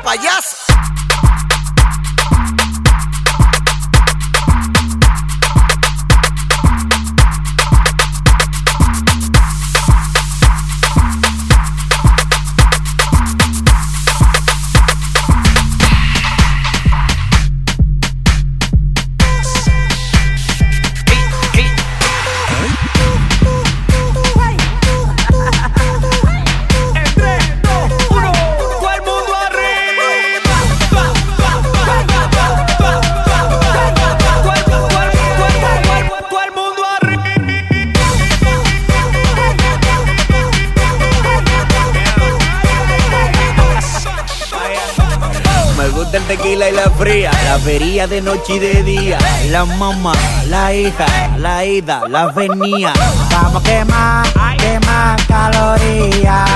la 46.70 46.88
fría. 46.90 47.30
La 47.44 47.58
vería 47.58 48.06
de 48.06 48.20
noche 48.20 48.54
y 48.54 48.58
de 48.60 48.82
día. 48.82 49.18
La 49.50 49.64
mamá, 49.64 50.12
la 50.48 50.72
hija, 50.72 51.06
la 51.38 51.64
ida, 51.64 52.02
la 52.08 52.26
venía. 52.26 52.92
Vamos 53.30 53.62
a 53.62 53.64
quemar, 53.64 54.26
quemar 54.58 55.26
calorías. 55.26 56.48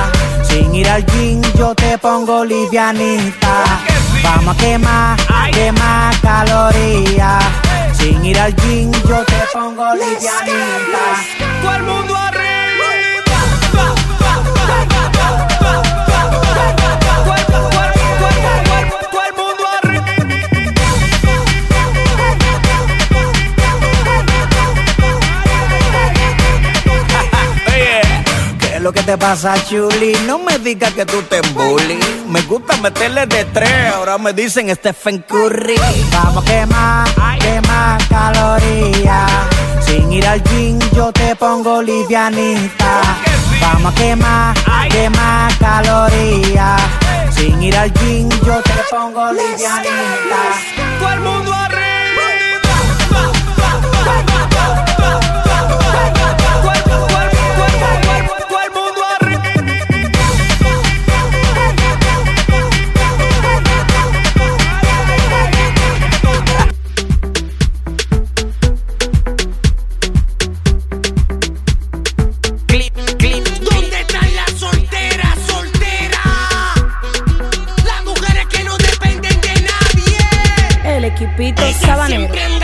Sin 0.48 0.74
ir 0.74 0.88
al 0.88 1.04
gym 1.06 1.42
yo 1.58 1.74
te 1.74 1.98
pongo 1.98 2.44
livianita. 2.44 3.64
Vamos 4.22 4.54
a 4.54 4.58
quemar, 4.58 5.18
quemar 5.52 6.20
calorías. 6.20 7.44
Sin 7.98 8.24
ir 8.24 8.38
al 8.38 8.54
gym 8.54 8.92
yo 9.08 9.24
te 9.24 9.40
pongo 9.52 9.94
livianita. 9.94 11.04
Todo 11.62 11.74
el 11.74 11.82
mundo 11.82 12.25
te 29.06 29.16
pasa, 29.16 29.54
Chuli? 29.68 30.12
No 30.26 30.38
me 30.38 30.58
digas 30.58 30.92
que 30.92 31.06
tú 31.06 31.22
te 31.22 31.40
bully. 31.52 31.98
Me 32.28 32.42
gusta 32.42 32.76
meterle 32.78 33.24
de 33.26 33.44
tres, 33.44 33.94
ahora 33.94 34.18
me 34.18 34.32
dicen 34.32 34.74
Stephen 34.74 35.24
Curry. 35.28 35.76
Vamos 36.12 36.42
a 36.42 36.46
quemar, 36.46 37.38
quemar 37.38 38.08
calorías. 38.08 39.30
Sin 39.86 40.12
ir 40.12 40.26
al 40.26 40.42
gym 40.42 40.78
yo 40.92 41.12
te 41.12 41.36
pongo 41.36 41.80
livianita. 41.82 43.00
Vamos 43.60 43.92
a 43.92 43.94
quemar, 43.94 44.54
quemar 44.90 45.56
calorías. 45.58 46.82
Sin 47.30 47.62
ir 47.62 47.76
al 47.76 47.92
gym 47.92 48.28
yo 48.44 48.60
te 48.62 48.74
pongo 48.90 49.32
livianita. 49.32 50.40
Todo 50.98 51.12
el 51.12 51.20
mundo 51.20 51.54
arriba. 51.54 51.85
Equipito 81.16 81.62
Sabanero. 81.72 82.55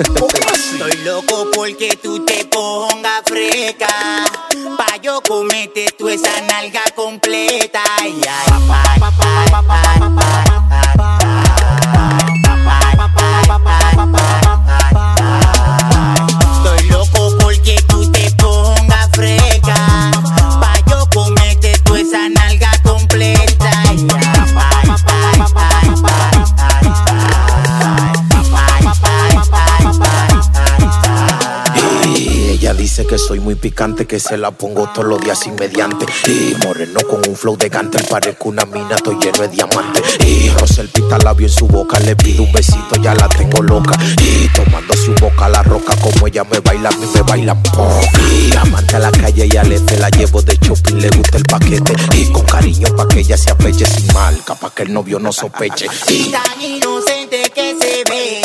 Estoy 0.00 0.96
loco 1.04 1.50
porque 1.54 1.98
tú 2.02 2.24
te 2.24 2.46
pongas 2.46 3.22
freca. 3.26 4.24
Pa' 4.78 4.96
yo 5.02 5.20
comete 5.20 5.92
tu 5.98 6.08
esa 6.08 6.40
nalga 6.40 6.82
completa. 6.96 7.82
Ay, 7.98 8.22
ay. 8.26 8.50
picante 33.60 34.06
que 34.06 34.18
se 34.18 34.36
la 34.36 34.50
pongo 34.50 34.88
todos 34.88 35.06
los 35.06 35.20
días 35.20 35.38
sin 35.38 35.54
mediante. 35.54 36.06
Y 36.26 36.54
moreno 36.64 37.00
con 37.08 37.20
un 37.28 37.36
flow 37.36 37.56
de 37.56 37.68
gante, 37.68 38.02
parezco 38.04 38.48
una 38.48 38.64
mina, 38.64 38.96
estoy 38.96 39.16
lleno 39.20 39.38
de 39.38 39.48
diamantes. 39.48 40.02
Y 40.26 40.48
Roselpita 40.50 41.18
la 41.18 41.34
vio 41.34 41.46
en 41.46 41.52
su 41.52 41.66
boca, 41.66 41.98
le 42.00 42.16
pido 42.16 42.42
un 42.42 42.52
besito, 42.52 42.96
ya 43.00 43.14
la 43.14 43.28
tengo 43.28 43.62
loca. 43.62 43.96
Y 44.20 44.48
tomando 44.48 44.94
su 44.94 45.14
boca 45.14 45.48
la 45.48 45.62
roca, 45.62 45.94
como 45.96 46.26
ella 46.26 46.44
me 46.44 46.58
baila, 46.60 46.88
a 46.88 46.92
mí 46.92 47.06
me 47.14 47.22
baila 47.22 47.54
poca. 47.62 48.08
Y 48.32 48.56
amante 48.56 48.96
a 48.96 49.00
la 49.00 49.12
calle 49.12 49.48
y 49.50 49.56
al 49.56 49.70
este 49.72 49.98
la 49.98 50.08
llevo 50.10 50.42
de 50.42 50.56
shopping, 50.60 50.96
le 50.96 51.10
gusta 51.10 51.36
el 51.36 51.44
paquete. 51.44 51.94
Y 52.14 52.32
con 52.32 52.44
cariño 52.46 52.88
pa' 52.96 53.06
que 53.08 53.20
ella 53.20 53.36
se 53.36 53.50
apeche 53.50 53.84
sin 53.86 54.12
mal 54.14 54.36
pa' 54.60 54.70
que 54.74 54.82
el 54.84 54.92
novio 54.92 55.18
no 55.18 55.32
sospeche. 55.32 55.86
Y 56.08 56.30
tan 56.30 56.60
inocente 56.60 57.50
que 57.54 57.76
se 57.78 58.02
ve. 58.10 58.39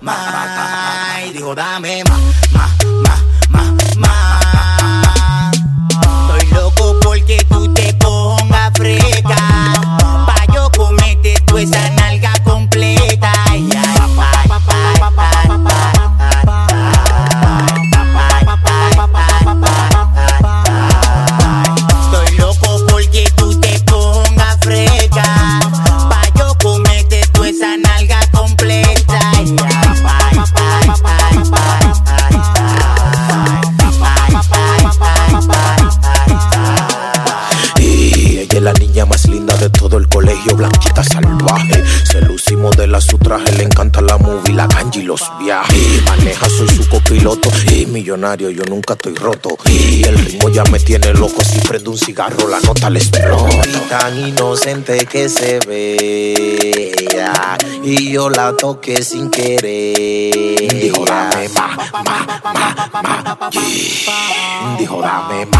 Más, 0.00 1.32
dijo 1.32 1.54
dame 1.54 2.04
más, 2.04 2.20
más, 2.52 2.77
yo 48.38 48.62
nunca 48.64 48.94
estoy 48.94 49.14
roto. 49.14 49.56
Y 49.66 50.06
el 50.06 50.16
ritmo 50.18 50.48
ya 50.48 50.62
me 50.64 50.78
tiene 50.78 51.12
loco. 51.12 51.42
Si 51.42 51.58
prendo 51.60 51.90
un 51.90 51.98
cigarro, 51.98 52.46
la 52.48 52.60
nota 52.60 52.88
le 52.88 53.00
explota. 53.00 53.48
Tan 53.88 54.28
inocente 54.28 55.06
que 55.06 55.28
se 55.28 55.58
veía 55.66 57.58
y 57.82 58.12
yo 58.12 58.30
la 58.30 58.54
toqué 58.56 59.02
sin 59.02 59.30
querer. 59.30 60.80
Dijo 60.80 61.04
dame 61.04 61.48
ma, 61.48 61.66
ma, 61.76 61.84
ma, 61.92 62.04
ma, 63.40 63.50
yeah. 63.50 64.76
Dijo 64.78 65.00
dame 65.00 65.46
ma, 65.46 65.57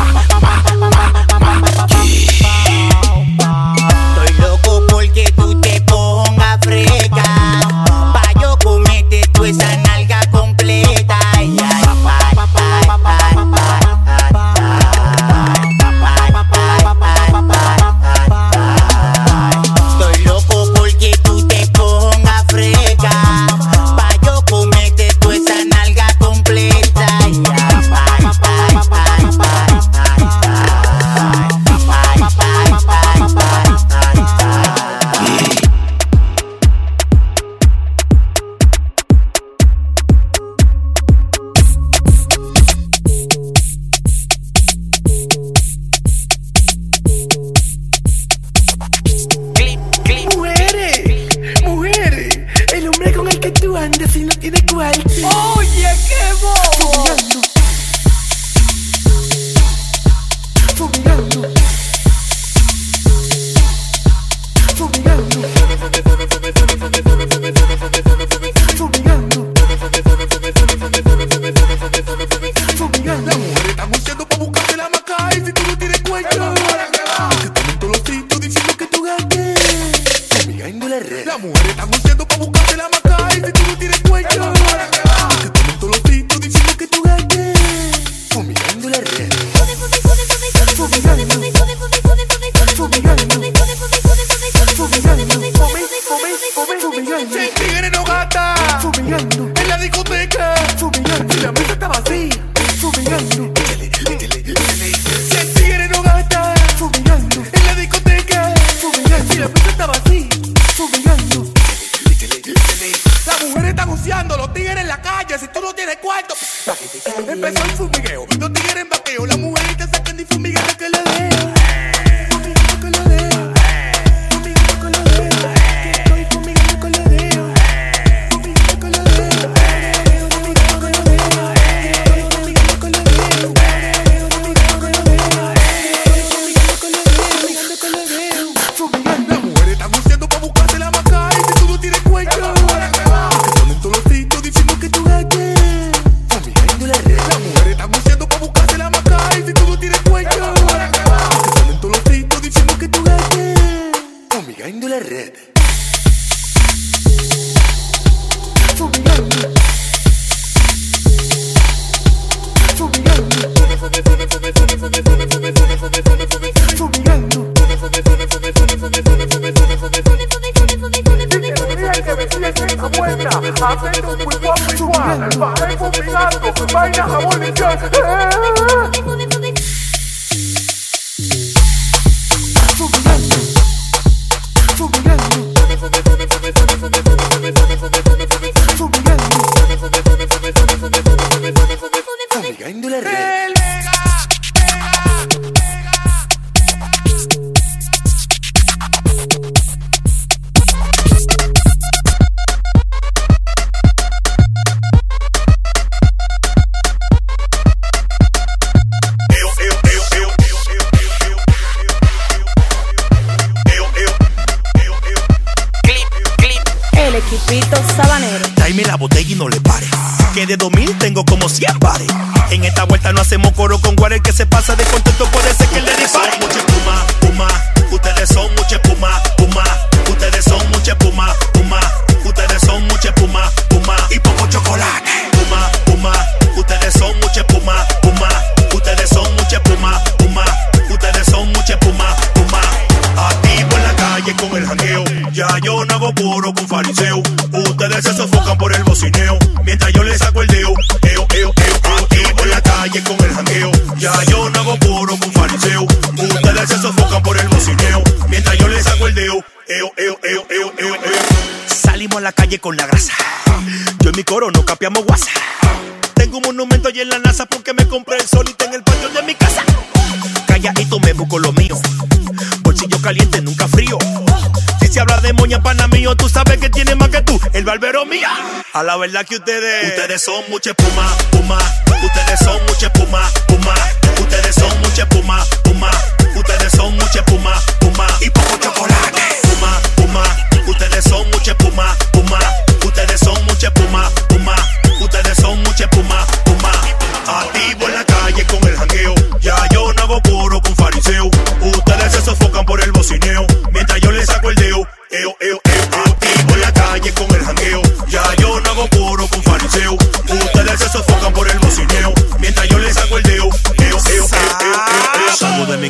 barbero 277.69 278.07
mía. 278.07 278.31
A 278.73 278.83
la 278.83 278.97
verdad 278.97 279.27
que 279.27 279.37
ustedes. 279.37 279.89
Ustedes 279.91 280.23
son 280.23 280.43
mucha 280.49 280.71
espuma, 280.71 281.07
puma. 281.31 281.59
Ustedes 282.03 282.39
son 282.41 282.65
mucha 282.65 282.87
espuma, 282.87 283.31
puma. 283.47 283.75
Ustedes 284.23 284.55
son 284.55 284.81
mucha 284.81 285.03
espuma, 285.03 285.45
puma. 285.65 285.91
Ustedes 286.35 286.73
son 286.73 286.95
mucha 286.95 287.21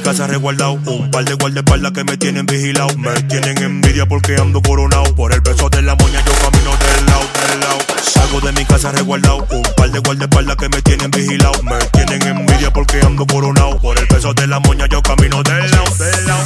casa 0.08 0.26
resguardado. 0.26 0.72
Un 0.86 1.10
par 1.10 1.22
de 1.22 1.34
guardaespaldas 1.34 1.92
que 1.92 2.02
me 2.02 2.16
tienen 2.16 2.46
vigilado. 2.46 2.88
Me 2.96 3.12
tienen 3.24 3.58
envidia 3.58 4.06
porque 4.06 4.36
ando 4.36 4.62
coronado. 4.62 5.14
Por 5.14 5.34
el 5.34 5.42
peso 5.42 5.68
de 5.68 5.82
la 5.82 5.94
moña 5.96 6.24
yo 6.24 6.32
camino 6.32 6.70
del 6.70 7.06
lado, 7.06 7.26
del 7.50 7.60
lado. 7.60 7.78
Salgo 8.10 8.40
de 8.40 8.52
mi 8.52 8.64
casa 8.64 8.90
resguardado. 8.90 9.46
Un 9.50 9.62
par 9.76 9.90
de 9.90 9.98
guardaespaldas 9.98 10.56
que 10.56 10.68
me 10.70 10.80
tienen 10.80 11.10
vigilado. 11.10 11.62
Me 11.62 11.76
tienen 11.92 12.22
envidia 12.22 12.72
porque 12.72 13.02
ando 13.02 13.26
coronado. 13.26 13.78
Por 13.80 13.98
el 13.98 14.08
peso 14.08 14.32
de 14.32 14.46
la 14.46 14.60
moña 14.60 14.86
yo 14.86 15.02
camino 15.02 15.42
del 15.42 15.70
lado, 15.70 15.94
del 15.98 16.26
lado. 16.26 16.44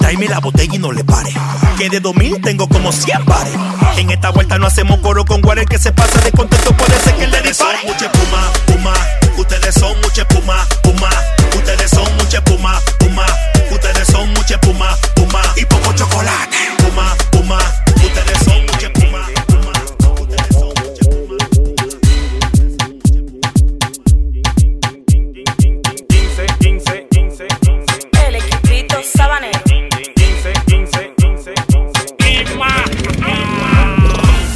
Tráeme 0.00 0.26
la 0.26 0.40
botella 0.40 0.74
y 0.74 0.78
no 0.78 0.90
le 0.90 1.04
pare. 1.04 1.32
Que 1.78 1.88
de 1.88 2.00
2000 2.00 2.40
tengo 2.40 2.68
como 2.68 2.90
100 2.90 3.24
pares. 3.24 3.54
En 3.98 4.10
esta 4.10 4.30
vuelta 4.30 4.58
no 4.58 4.66
hacemos 4.66 4.98
coro 4.98 5.24
con 5.24 5.40
guarel 5.42 5.66
que 5.66 5.78
se 5.78 5.92
pasa 5.92 6.20
de 6.22 6.32
contento. 6.32 6.76
Puede 6.76 6.98
ser 6.98 7.14
que 7.14 7.28
le 7.28 7.40
dispare. 7.40 7.78
Mucha 7.86 8.06
espuma, 8.06 8.52
puma. 8.66 8.94
Ustedes 9.38 9.74
son 9.76 9.92
mucha 10.00 10.22
espuma. 10.22 10.66
puma, 14.64 14.96
puma 15.14 15.42
y 15.56 15.64
pongo 15.66 15.92
chocolate. 15.92 16.56
Puma, 16.78 17.14
puma, 17.30 17.58
ustedes 17.96 18.38
son 18.44 18.66
mucha 18.66 18.90
puma. 18.92 19.26
El 28.26 28.34
equipito 28.36 28.96
sabanero. 29.16 29.60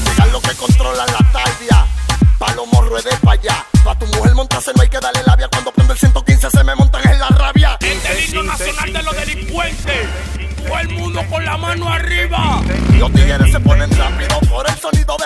Llegan 0.07 0.33
los 0.33 0.43
que 0.43 0.55
controlan 0.55 1.07
la 1.07 1.33
tardía. 1.33 1.87
Pa' 2.39 2.55
los 2.55 3.05
de 3.05 3.17
pa' 3.23 3.33
allá. 3.33 3.67
Pa' 3.85 3.99
tu 3.99 4.07
mujer 4.07 4.35
montarse 4.35 4.73
no 4.75 4.83
hay 4.83 4.89
que 4.89 4.99
darle 5.01 5.23
labia. 5.25 5.49
Cuando 5.49 5.73
prendo 5.73 5.93
el 5.93 5.99
115 5.99 6.51
se 6.51 6.65
me 6.65 6.75
montan 6.75 7.07
en 7.09 7.19
la 7.19 7.29
rabia. 7.29 7.77
Este 7.81 8.25
himno 8.25 8.43
nacional 8.45 8.93
de 8.93 9.03
lo 9.03 9.13
delincuentes. 9.49 10.09
Todo 10.67 10.79
el 10.81 10.89
mundo 10.91 11.25
con 11.31 11.45
la 11.45 11.57
mano 11.57 11.89
arriba. 11.89 12.63
Los 12.99 13.13
tigres 13.13 13.53
se 13.53 13.61
ponen 13.61 13.91
rápido 13.97 14.41
por 14.51 14.69
el 14.69 14.77
sonido 14.77 15.17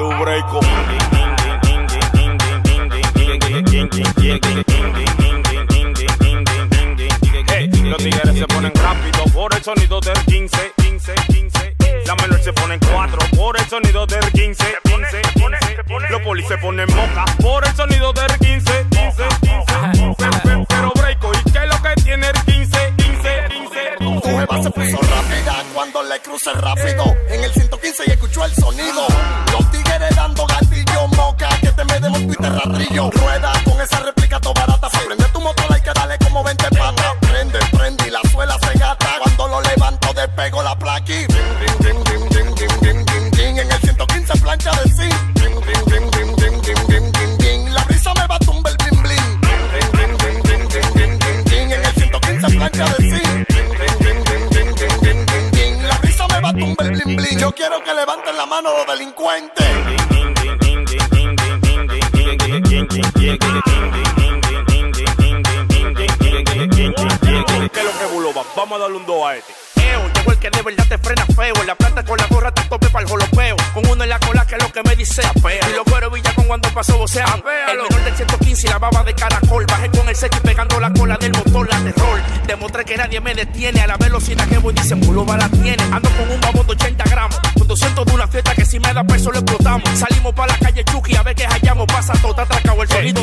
Dureco. 0.00 0.79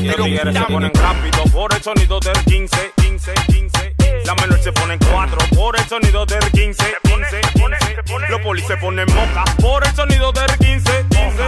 Lo 0.02 0.24
tigres 0.26 0.54
se 0.54 0.60
ponen 0.74 0.91
rápido. 0.93 1.43
Por 1.52 1.74
el 1.74 1.82
sonido 1.84 2.20
del 2.20 2.43
15, 2.45 2.91
15, 2.98 3.34
15. 3.48 3.95
La 4.26 4.36
menor 4.36 4.60
se 4.62 4.72
ponen 4.74 5.00
4 5.10 5.38
por 5.56 5.78
el 5.80 5.86
sonido 5.88 6.26
del 6.26 6.39
15, 6.52 6.84
15, 7.04 7.41
15. 7.54 8.28
Los 8.30 8.41
polis 8.41 8.66
se 8.68 8.78
ponen 8.78 9.06
moca. 9.14 9.43
Por 9.62 9.86
el 9.86 9.95
sonido 9.95 10.32
del 10.32 10.58
15, 10.58 11.06
15, 11.10 11.48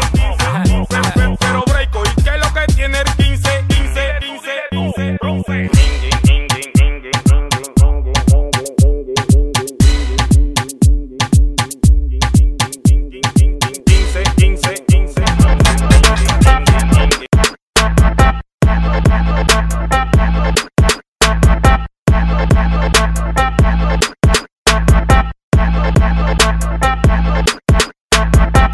15. 0.64 1.02
Pe- 1.14 1.38
Pero 1.40 1.64
breako, 1.68 2.04
¿y 2.06 2.22
qué 2.24 2.30
es 2.30 2.40
lo 2.40 2.54
que 2.54 2.74
tiene 2.74 2.98
el 3.00 3.06
15, 3.06 3.18
15, 3.18 3.29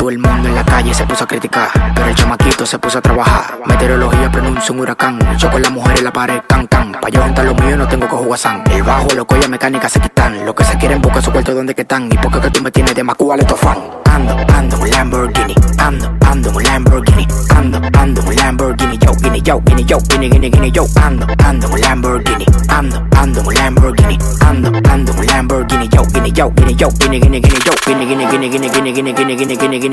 El 0.10 0.20
mundo 0.20 0.48
en 0.48 0.54
la 0.54 0.64
calle 0.64 0.94
se 0.94 1.04
puso 1.04 1.24
a 1.24 1.28
criticar, 1.28 1.70
pero 1.96 2.08
el 2.08 2.14
chamaquito 2.14 2.64
se 2.64 2.78
puso 2.78 3.00
a 3.00 3.02
trabajar. 3.02 3.60
Meteorología 3.66 4.32
pronuncia 4.32 4.72
un 4.72 4.82
huracán. 4.82 5.18
Yo 5.38 5.50
con 5.50 5.60
la 5.60 5.70
mujer 5.72 5.98
en 5.98 6.04
la 6.04 6.14
pared, 6.14 6.42
can 6.48 6.68
can. 6.68 6.92
Pa' 7.02 7.10
yo 7.10 7.24
juntar 7.24 7.44
lo 7.44 7.56
mío 7.56 7.76
no 7.76 7.88
tengo 7.88 8.08
que 8.08 8.16
jugar 8.16 8.38
san. 8.38 8.64
El 8.70 8.84
bajo, 8.84 9.08
los 9.16 9.26
collas 9.26 9.50
mecánicas 9.50 9.92
se 9.92 10.00
quitan. 10.00 10.46
Lo 10.46 10.54
que 10.54 10.64
se 10.64 10.78
quieren 10.78 11.02
buscar 11.02 11.24
su 11.24 11.32
cuarto 11.32 11.56
donde 11.56 11.74
que 11.74 11.82
están. 11.82 12.06
Y 12.06 12.18
porque 12.20 12.40
que 12.40 12.52
tú 12.52 12.62
me 12.62 12.70
tienes 12.70 12.94
de 12.94 13.04
macúa 13.04 13.36
le 13.36 13.46
fan. 13.46 13.78
Ando, 14.06 14.38
ando 14.54 14.80
un 14.80 14.90
Lamborghini. 14.92 15.56
Ando, 15.80 16.16
ando 16.28 16.52
un 16.52 16.64
Lamborghini. 16.64 17.28
Ando, 17.56 17.82
ando 17.98 18.22
un 18.22 18.36
Lamborghini. 18.36 18.98
Yo, 19.00 19.12
guinea, 19.16 19.42
yo, 19.44 19.62
guinea, 19.62 19.86
yo, 19.86 19.98
guinea, 20.08 20.30
guinea, 20.30 20.70
yo. 20.70 20.86
Ando, 21.02 21.26
ando 21.44 21.68
un 21.68 21.82
Lamborghini. 21.82 22.46
Ando, 22.70 23.08
ando 23.18 23.42
un 23.42 23.54
Lamborghini. 23.56 24.20
Ando, 24.42 24.72
ando 24.88 25.14
un 25.14 25.26
Lamborghini. 25.26 25.90
Yo, 25.90 26.04
yo, 26.04 26.26
yo, 26.28 26.52
guinea, 26.52 26.78
guinea, 26.80 27.40
guinea, 27.42 27.60
yo. 27.64 27.76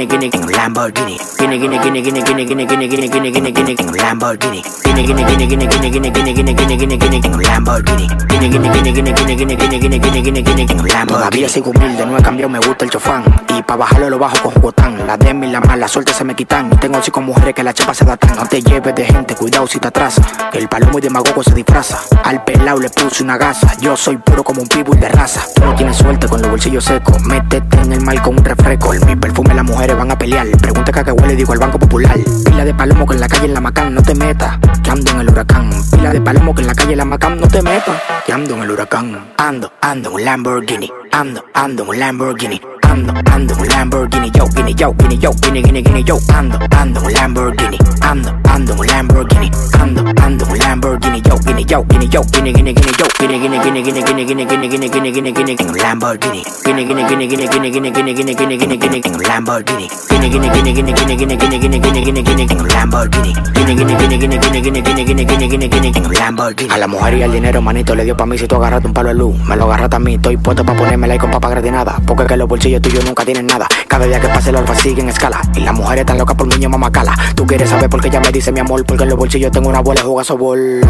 Guinea, 0.06 0.28
guinea, 0.30 0.46
un 0.46 0.52
Lamborghini. 0.52 1.18
Guinea, 1.38 1.58
guinea, 1.58 1.82
guinea, 1.82 2.02
guinea, 2.02 2.22
guinea, 2.22 2.44
guinea, 2.44 2.66
guinea, 2.66 2.86
guinea, 2.86 3.08
guinea, 3.08 3.30
guinea, 3.30 3.50
guinea, 3.50 3.74
guinea, 3.74 4.02
Lamborghini. 4.02 4.62
Guinea, 4.84 5.02
guinea, 5.02 5.26
guinea, 5.26 5.46
guinea, 5.46 5.68
guinea, 5.68 5.90
guinea, 5.90 6.10
guinea, 6.10 6.32
guinea, 6.32 6.54
guinea, 6.54 6.76
guinea, 6.76 6.96
guinea, 6.96 7.20
guinea, 7.20 7.50
Lamborghini. 7.50 8.06
Guinea, 8.28 8.48
guinea, 8.48 8.72
guinea, 8.72 8.92
guinea, 8.92 9.14
guinea, 9.14 9.34
guinea, 9.34 9.56
guinea, 9.56 9.78
guinea, 9.78 9.98
guinea, 9.98 10.22
guinea, 10.22 10.42
guinea, 10.42 10.66
guinea, 10.66 10.94
Lamborghini. 10.94 11.06
Todavía 11.06 11.48
sigo 11.48 11.70
humilde, 11.70 12.06
no 12.06 12.18
he 12.18 12.22
cambiado, 12.22 12.48
me 12.50 12.58
gusta 12.58 12.84
el 12.84 12.90
chofán. 12.90 13.24
Y 13.48 13.62
pa' 13.62 13.76
bajarlo 13.76 14.10
lo 14.10 14.18
bajo 14.18 14.36
con 14.42 14.52
jugotán. 14.52 15.06
La 15.06 15.16
demi 15.16 15.50
la 15.50 15.60
mala 15.60 15.88
suerte 15.88 16.12
se 16.12 16.24
me 16.24 16.34
quitan. 16.34 16.70
Tengo 16.80 17.00
cinco 17.02 17.20
mujeres 17.20 17.54
que 17.54 17.62
la 17.62 17.72
chapa 17.72 17.94
se 17.94 18.04
datan. 18.04 18.36
No 18.36 18.46
te 18.46 18.62
lleves 18.62 18.94
de 18.94 19.04
gente, 19.04 19.34
cuidado 19.34 19.66
si 19.66 19.78
te 19.78 19.88
atrasa. 19.88 20.22
El 20.52 20.68
palomo 20.68 20.98
y 20.98 21.02
demagogo 21.02 21.42
se 21.42 21.54
disfraza. 21.54 21.98
Al 22.24 22.44
pelao 22.44 22.78
le 22.78 22.88
puse 22.90 23.22
una 23.22 23.36
gasa. 23.36 23.76
Yo 23.80 23.96
soy 23.96 24.16
puro 24.16 24.42
como 24.42 24.62
un 24.62 24.68
pitbull 24.68 24.98
de 24.98 25.08
raza. 25.08 25.42
Tú 25.54 25.64
no 25.64 25.74
tienes 25.74 25.96
suerte 25.96 26.28
con 26.28 26.40
los 26.40 26.50
bolsillos 26.50 26.84
secos. 26.84 27.20
Métete 27.22 27.80
en 27.80 27.92
el 27.92 28.00
mal 28.00 28.20
con 28.22 28.38
un 28.38 28.44
refresco. 28.44 28.92
Mi 29.06 29.16
perfume 29.16 29.54
las 29.54 29.64
van 29.94 30.10
a 30.10 30.18
pelear. 30.18 30.46
Pregunta 30.60 30.92
a 31.00 31.12
huele, 31.12 31.36
digo 31.36 31.52
al 31.52 31.58
Banco 31.58 31.78
Popular. 31.78 32.18
Pila 32.44 32.64
de 32.64 32.74
palomo 32.74 33.06
que 33.06 33.14
en 33.14 33.20
la 33.20 33.28
calle 33.28 33.46
en 33.46 33.54
la 33.54 33.60
Macán 33.60 33.94
no 33.94 34.02
te 34.02 34.14
metas. 34.14 34.58
Que 34.82 34.90
ando 34.90 35.10
en 35.12 35.20
el 35.20 35.30
huracán. 35.30 35.70
Pila 35.90 36.10
de 36.10 36.20
palomo 36.20 36.54
que 36.54 36.62
en 36.62 36.66
la 36.68 36.74
calle 36.74 36.92
en 36.92 36.98
la 36.98 37.04
Macán 37.04 37.40
no 37.40 37.48
te 37.48 37.62
metas. 37.62 38.02
Que 38.26 38.32
ando 38.32 38.54
en 38.54 38.62
el 38.62 38.70
huracán. 38.70 39.32
Ando, 39.36 39.72
ando 39.80 40.08
en 40.10 40.14
un 40.14 40.24
Lamborghini. 40.24 40.92
Ando, 41.12 41.44
ando 41.54 41.82
en 41.82 41.88
un 41.88 41.98
Lamborghini. 41.98 42.71
Ando, 42.92 43.14
ando 43.24 43.54
un 43.54 43.68
Lamborghini. 43.68 44.30
Yo, 44.32 44.44
guinea, 44.54 44.74
yo, 44.76 44.92
guinea, 44.92 45.18
yo, 45.18 45.30
guinea, 45.40 45.62
guinea, 45.62 45.80
guinea, 45.80 46.04
yo. 46.04 46.18
Ando, 46.34 46.58
ando 46.76 47.00
un 47.00 47.12
Lamborghini. 47.14 47.78
Ando, 48.02 48.34
ando 48.44 48.74
un 48.74 48.86
Lamborghini. 48.86 49.50
Ando, 49.80 50.04
ando 50.22 50.44
un 50.44 50.58
Lamborghini. 50.58 51.22
Yo, 51.22 51.38
guinea, 51.38 51.64
yo, 51.64 51.84
guinea, 51.88 52.08
yo, 52.10 52.22
guinea, 52.30 52.52
guinea, 52.52 52.74
guinea, 52.74 52.92
yo. 52.98 53.06
Guinea, 53.18 53.38
guinea, 53.38 53.62
guinea, 53.62 53.82
guinea, 53.82 54.04
guinea, 54.04 54.24
guinea, 54.26 54.44
guinea, 54.44 54.68
guinea, 54.68 55.10
guinea, 55.10 55.32
guinea, 55.32 55.32
guinea, 55.32 55.72
un 55.72 55.78
Lamborghini. 55.78 56.42
Guinea, 56.66 56.84
guinea, 56.84 57.08
guinea, 57.08 57.26
guinea, 57.28 57.48
guinea, 57.48 57.70
guinea, 57.70 57.90
guinea, 57.92 58.12
guinea, 58.12 58.36
guinea, 58.36 58.58
guinea, 58.58 59.00
guinea, 59.00 59.16
un 59.16 59.22
Lamborghini. 59.22 59.88
Guinea, 60.12 60.28
guinea, 60.28 60.52
guinea, 60.52 60.72
guinea, 60.74 61.00
guinea, 61.00 61.16
guinea, 61.16 61.38
guinea, 61.38 61.64
guinea, 61.64 61.80
guinea, 61.80 62.02
guinea, 62.02 62.20
guinea, 62.20 62.46
guinea, 62.46 62.72
Lamborghini. 62.72 63.32
Guinea, 63.54 63.74
guinea, 63.74 63.96
guinea, 63.96 64.18
guinea, 64.18 64.38
guinea, 64.38 64.60
guinea, 64.60 64.82
guinea, 64.82 65.04
guinea, 65.04 65.24
guinea, 65.24 65.48
guinea, 65.48 65.68
guinea, 65.68 65.90
guinea, 65.90 66.08
un 66.08 66.14
Lamborghini. 66.14 66.70
A 66.70 66.78
la 66.78 66.86
mujer 66.86 67.14
y 67.14 67.22
al 67.22 67.32
dinero, 67.32 67.62
manito, 67.62 67.94
le 67.94 68.04
dio 68.04 68.16
pa' 68.16 68.26
mí 68.26 68.36
si 68.36 68.46
tú 68.46 68.56
agarraste 68.56 68.86
un 68.86 68.92
palo 68.92 69.08
de 69.08 69.14
luz. 69.14 69.36
Me 69.48 69.56
lo 69.56 69.64
agarraste 69.64 69.96
a 69.96 69.98
mí, 69.98 70.14
estoy 70.14 70.36
puesto 70.36 70.64
pa' 70.64 70.74
ponerme 70.74 71.08
like 71.08 71.20
con 71.20 71.30
papa 71.30 71.48
gratinada. 71.48 71.96
Porque 72.06 72.26
que 72.26 72.36
los 72.36 72.48
bolsillos 72.48 72.81
tuyos 72.82 73.04
nunca 73.04 73.24
tienen 73.24 73.46
nada. 73.46 73.66
Cada 73.88 74.04
día 74.04 74.20
que 74.20 74.28
pase 74.28 74.50
el 74.50 74.56
alfa 74.56 74.74
sigue 74.74 75.00
en 75.00 75.08
escala. 75.08 75.40
Y 75.54 75.60
las 75.60 75.74
mujeres 75.74 76.00
están 76.00 76.18
locas 76.18 76.36
por 76.36 76.46
niño 76.46 76.68
mamacala. 76.68 77.14
Tú 77.34 77.46
quieres 77.46 77.70
saber 77.70 77.88
por 77.88 78.00
qué 78.02 78.08
ella 78.08 78.20
me 78.20 78.30
dice 78.30 78.52
mi 78.52 78.60
amor. 78.60 78.84
Porque 78.84 79.04
en 79.04 79.10
los 79.10 79.18
bolsillos 79.18 79.50
tengo 79.52 79.68
una 79.68 79.80
bola 79.80 80.02
de 80.02 80.06
jugar 80.06 80.26
sobol. 80.26 80.80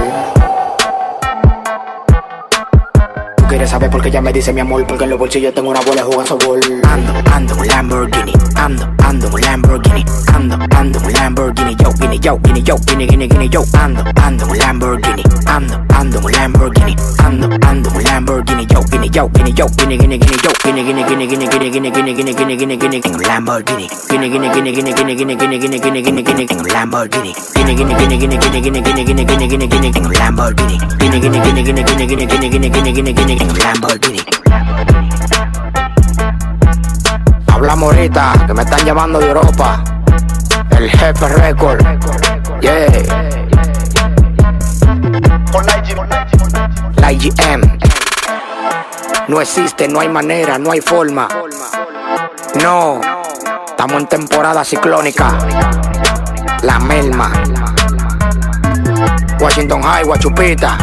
Tú 3.52 3.56
quieres 3.56 3.68
saber 3.68 3.90
por 3.90 4.00
qué 4.00 4.08
ella 4.08 4.22
me 4.22 4.32
dice 4.32 4.50
mi 4.50 4.62
amor. 4.62 4.86
Porque 4.86 5.04
en 5.04 5.10
los 5.10 5.18
bolsillos 5.18 5.52
tengo 5.52 5.68
una 5.68 5.82
bola 5.82 6.06
sobol. 6.24 6.58
Ando, 6.84 7.12
ando 7.34 7.62
Lamborghini. 7.62 8.32
Ando, 8.54 8.88
ando 9.04 9.28
Lamborghini. 9.36 10.06
Ando, 10.32 10.56
ando 10.70 10.98
Lamborghini. 11.10 11.76
Yo, 11.76 11.90
yo, 12.00 12.14
yo, 12.14 12.38
yo. 13.50 13.62
Ando, 13.74 14.04
ando 14.22 14.54
Lamborghini. 14.54 15.22
Ando, 15.44 15.84
ando 15.90 16.30
Lamborghini. 16.30 16.96
Ando, 17.18 17.50
ando 17.60 17.90
Lamborghini. 18.00 18.66
Yo, 18.72 18.80
guinea, 18.90 19.10
yo, 19.12 19.28
guinea, 19.28 19.54
yo, 19.54 19.66
guinea, 19.76 19.98
guinea, 19.98 20.16
guinea, 20.16 20.38
yo. 20.42 20.50
Guinea, 20.64 20.82
guinea, 20.82 21.06
guinea, 21.06 21.26
guinea, 21.26 21.50
guinea, 21.50 21.70
guinea, 22.56 22.76
guinea, 22.78 23.00
Lamborghini. 23.28 23.86
Guinea, 24.08 24.28
guinea, 24.30 24.50
guinea, 24.54 24.72
guinea, 24.72 24.94
guinea, 24.94 25.14
guinea, 25.14 25.36
guinea, 25.36 25.58
guinea, 25.58 25.68
guinea, 25.68 26.00
guinea, 26.00 26.24
guinea, 26.24 26.56
un 26.56 26.72
Lamborghini. 26.72 27.34
Guinea, 27.60 27.76
guinea, 27.76 28.00
guinea, 28.00 28.16
guinea, 28.16 28.48
guinea, 28.48 28.56
guinea, 28.56 28.80
guinea, 28.80 29.12
guinea, 29.12 29.28
guinea, 29.28 29.48
guinea, 29.48 29.68
guinea, 29.68 29.92
Lamborghini. 30.22 30.78
Guinea, 33.42 33.52
un 33.52 33.58
Lamborghini. 33.58 34.20
Hablamos 37.48 37.94
ahorita 37.94 38.32
que 38.46 38.54
me 38.54 38.62
están 38.62 38.84
llamando 38.84 39.18
de 39.18 39.28
Europa. 39.28 39.84
El 40.70 40.90
jefe 40.90 41.28
record. 41.28 41.80
Yeah. 42.60 42.86
La 46.96 47.12
IGM. 47.12 47.78
No 49.28 49.40
existe, 49.40 49.88
no 49.88 50.00
hay 50.00 50.08
manera, 50.08 50.58
no 50.58 50.72
hay 50.72 50.80
forma. 50.80 51.28
No. 52.62 53.00
Estamos 53.66 54.02
en 54.02 54.06
temporada 54.08 54.64
ciclónica. 54.64 55.38
La 56.62 56.78
melma. 56.78 57.32
Washington 59.40 59.82
High, 59.82 60.04
Guachupita. 60.04 60.78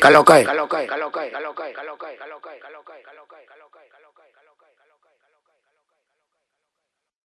Caloca. 0.00 0.42
Caloca. 0.42 0.86
Caloca. 0.86 1.30
Caloca. 1.30 1.89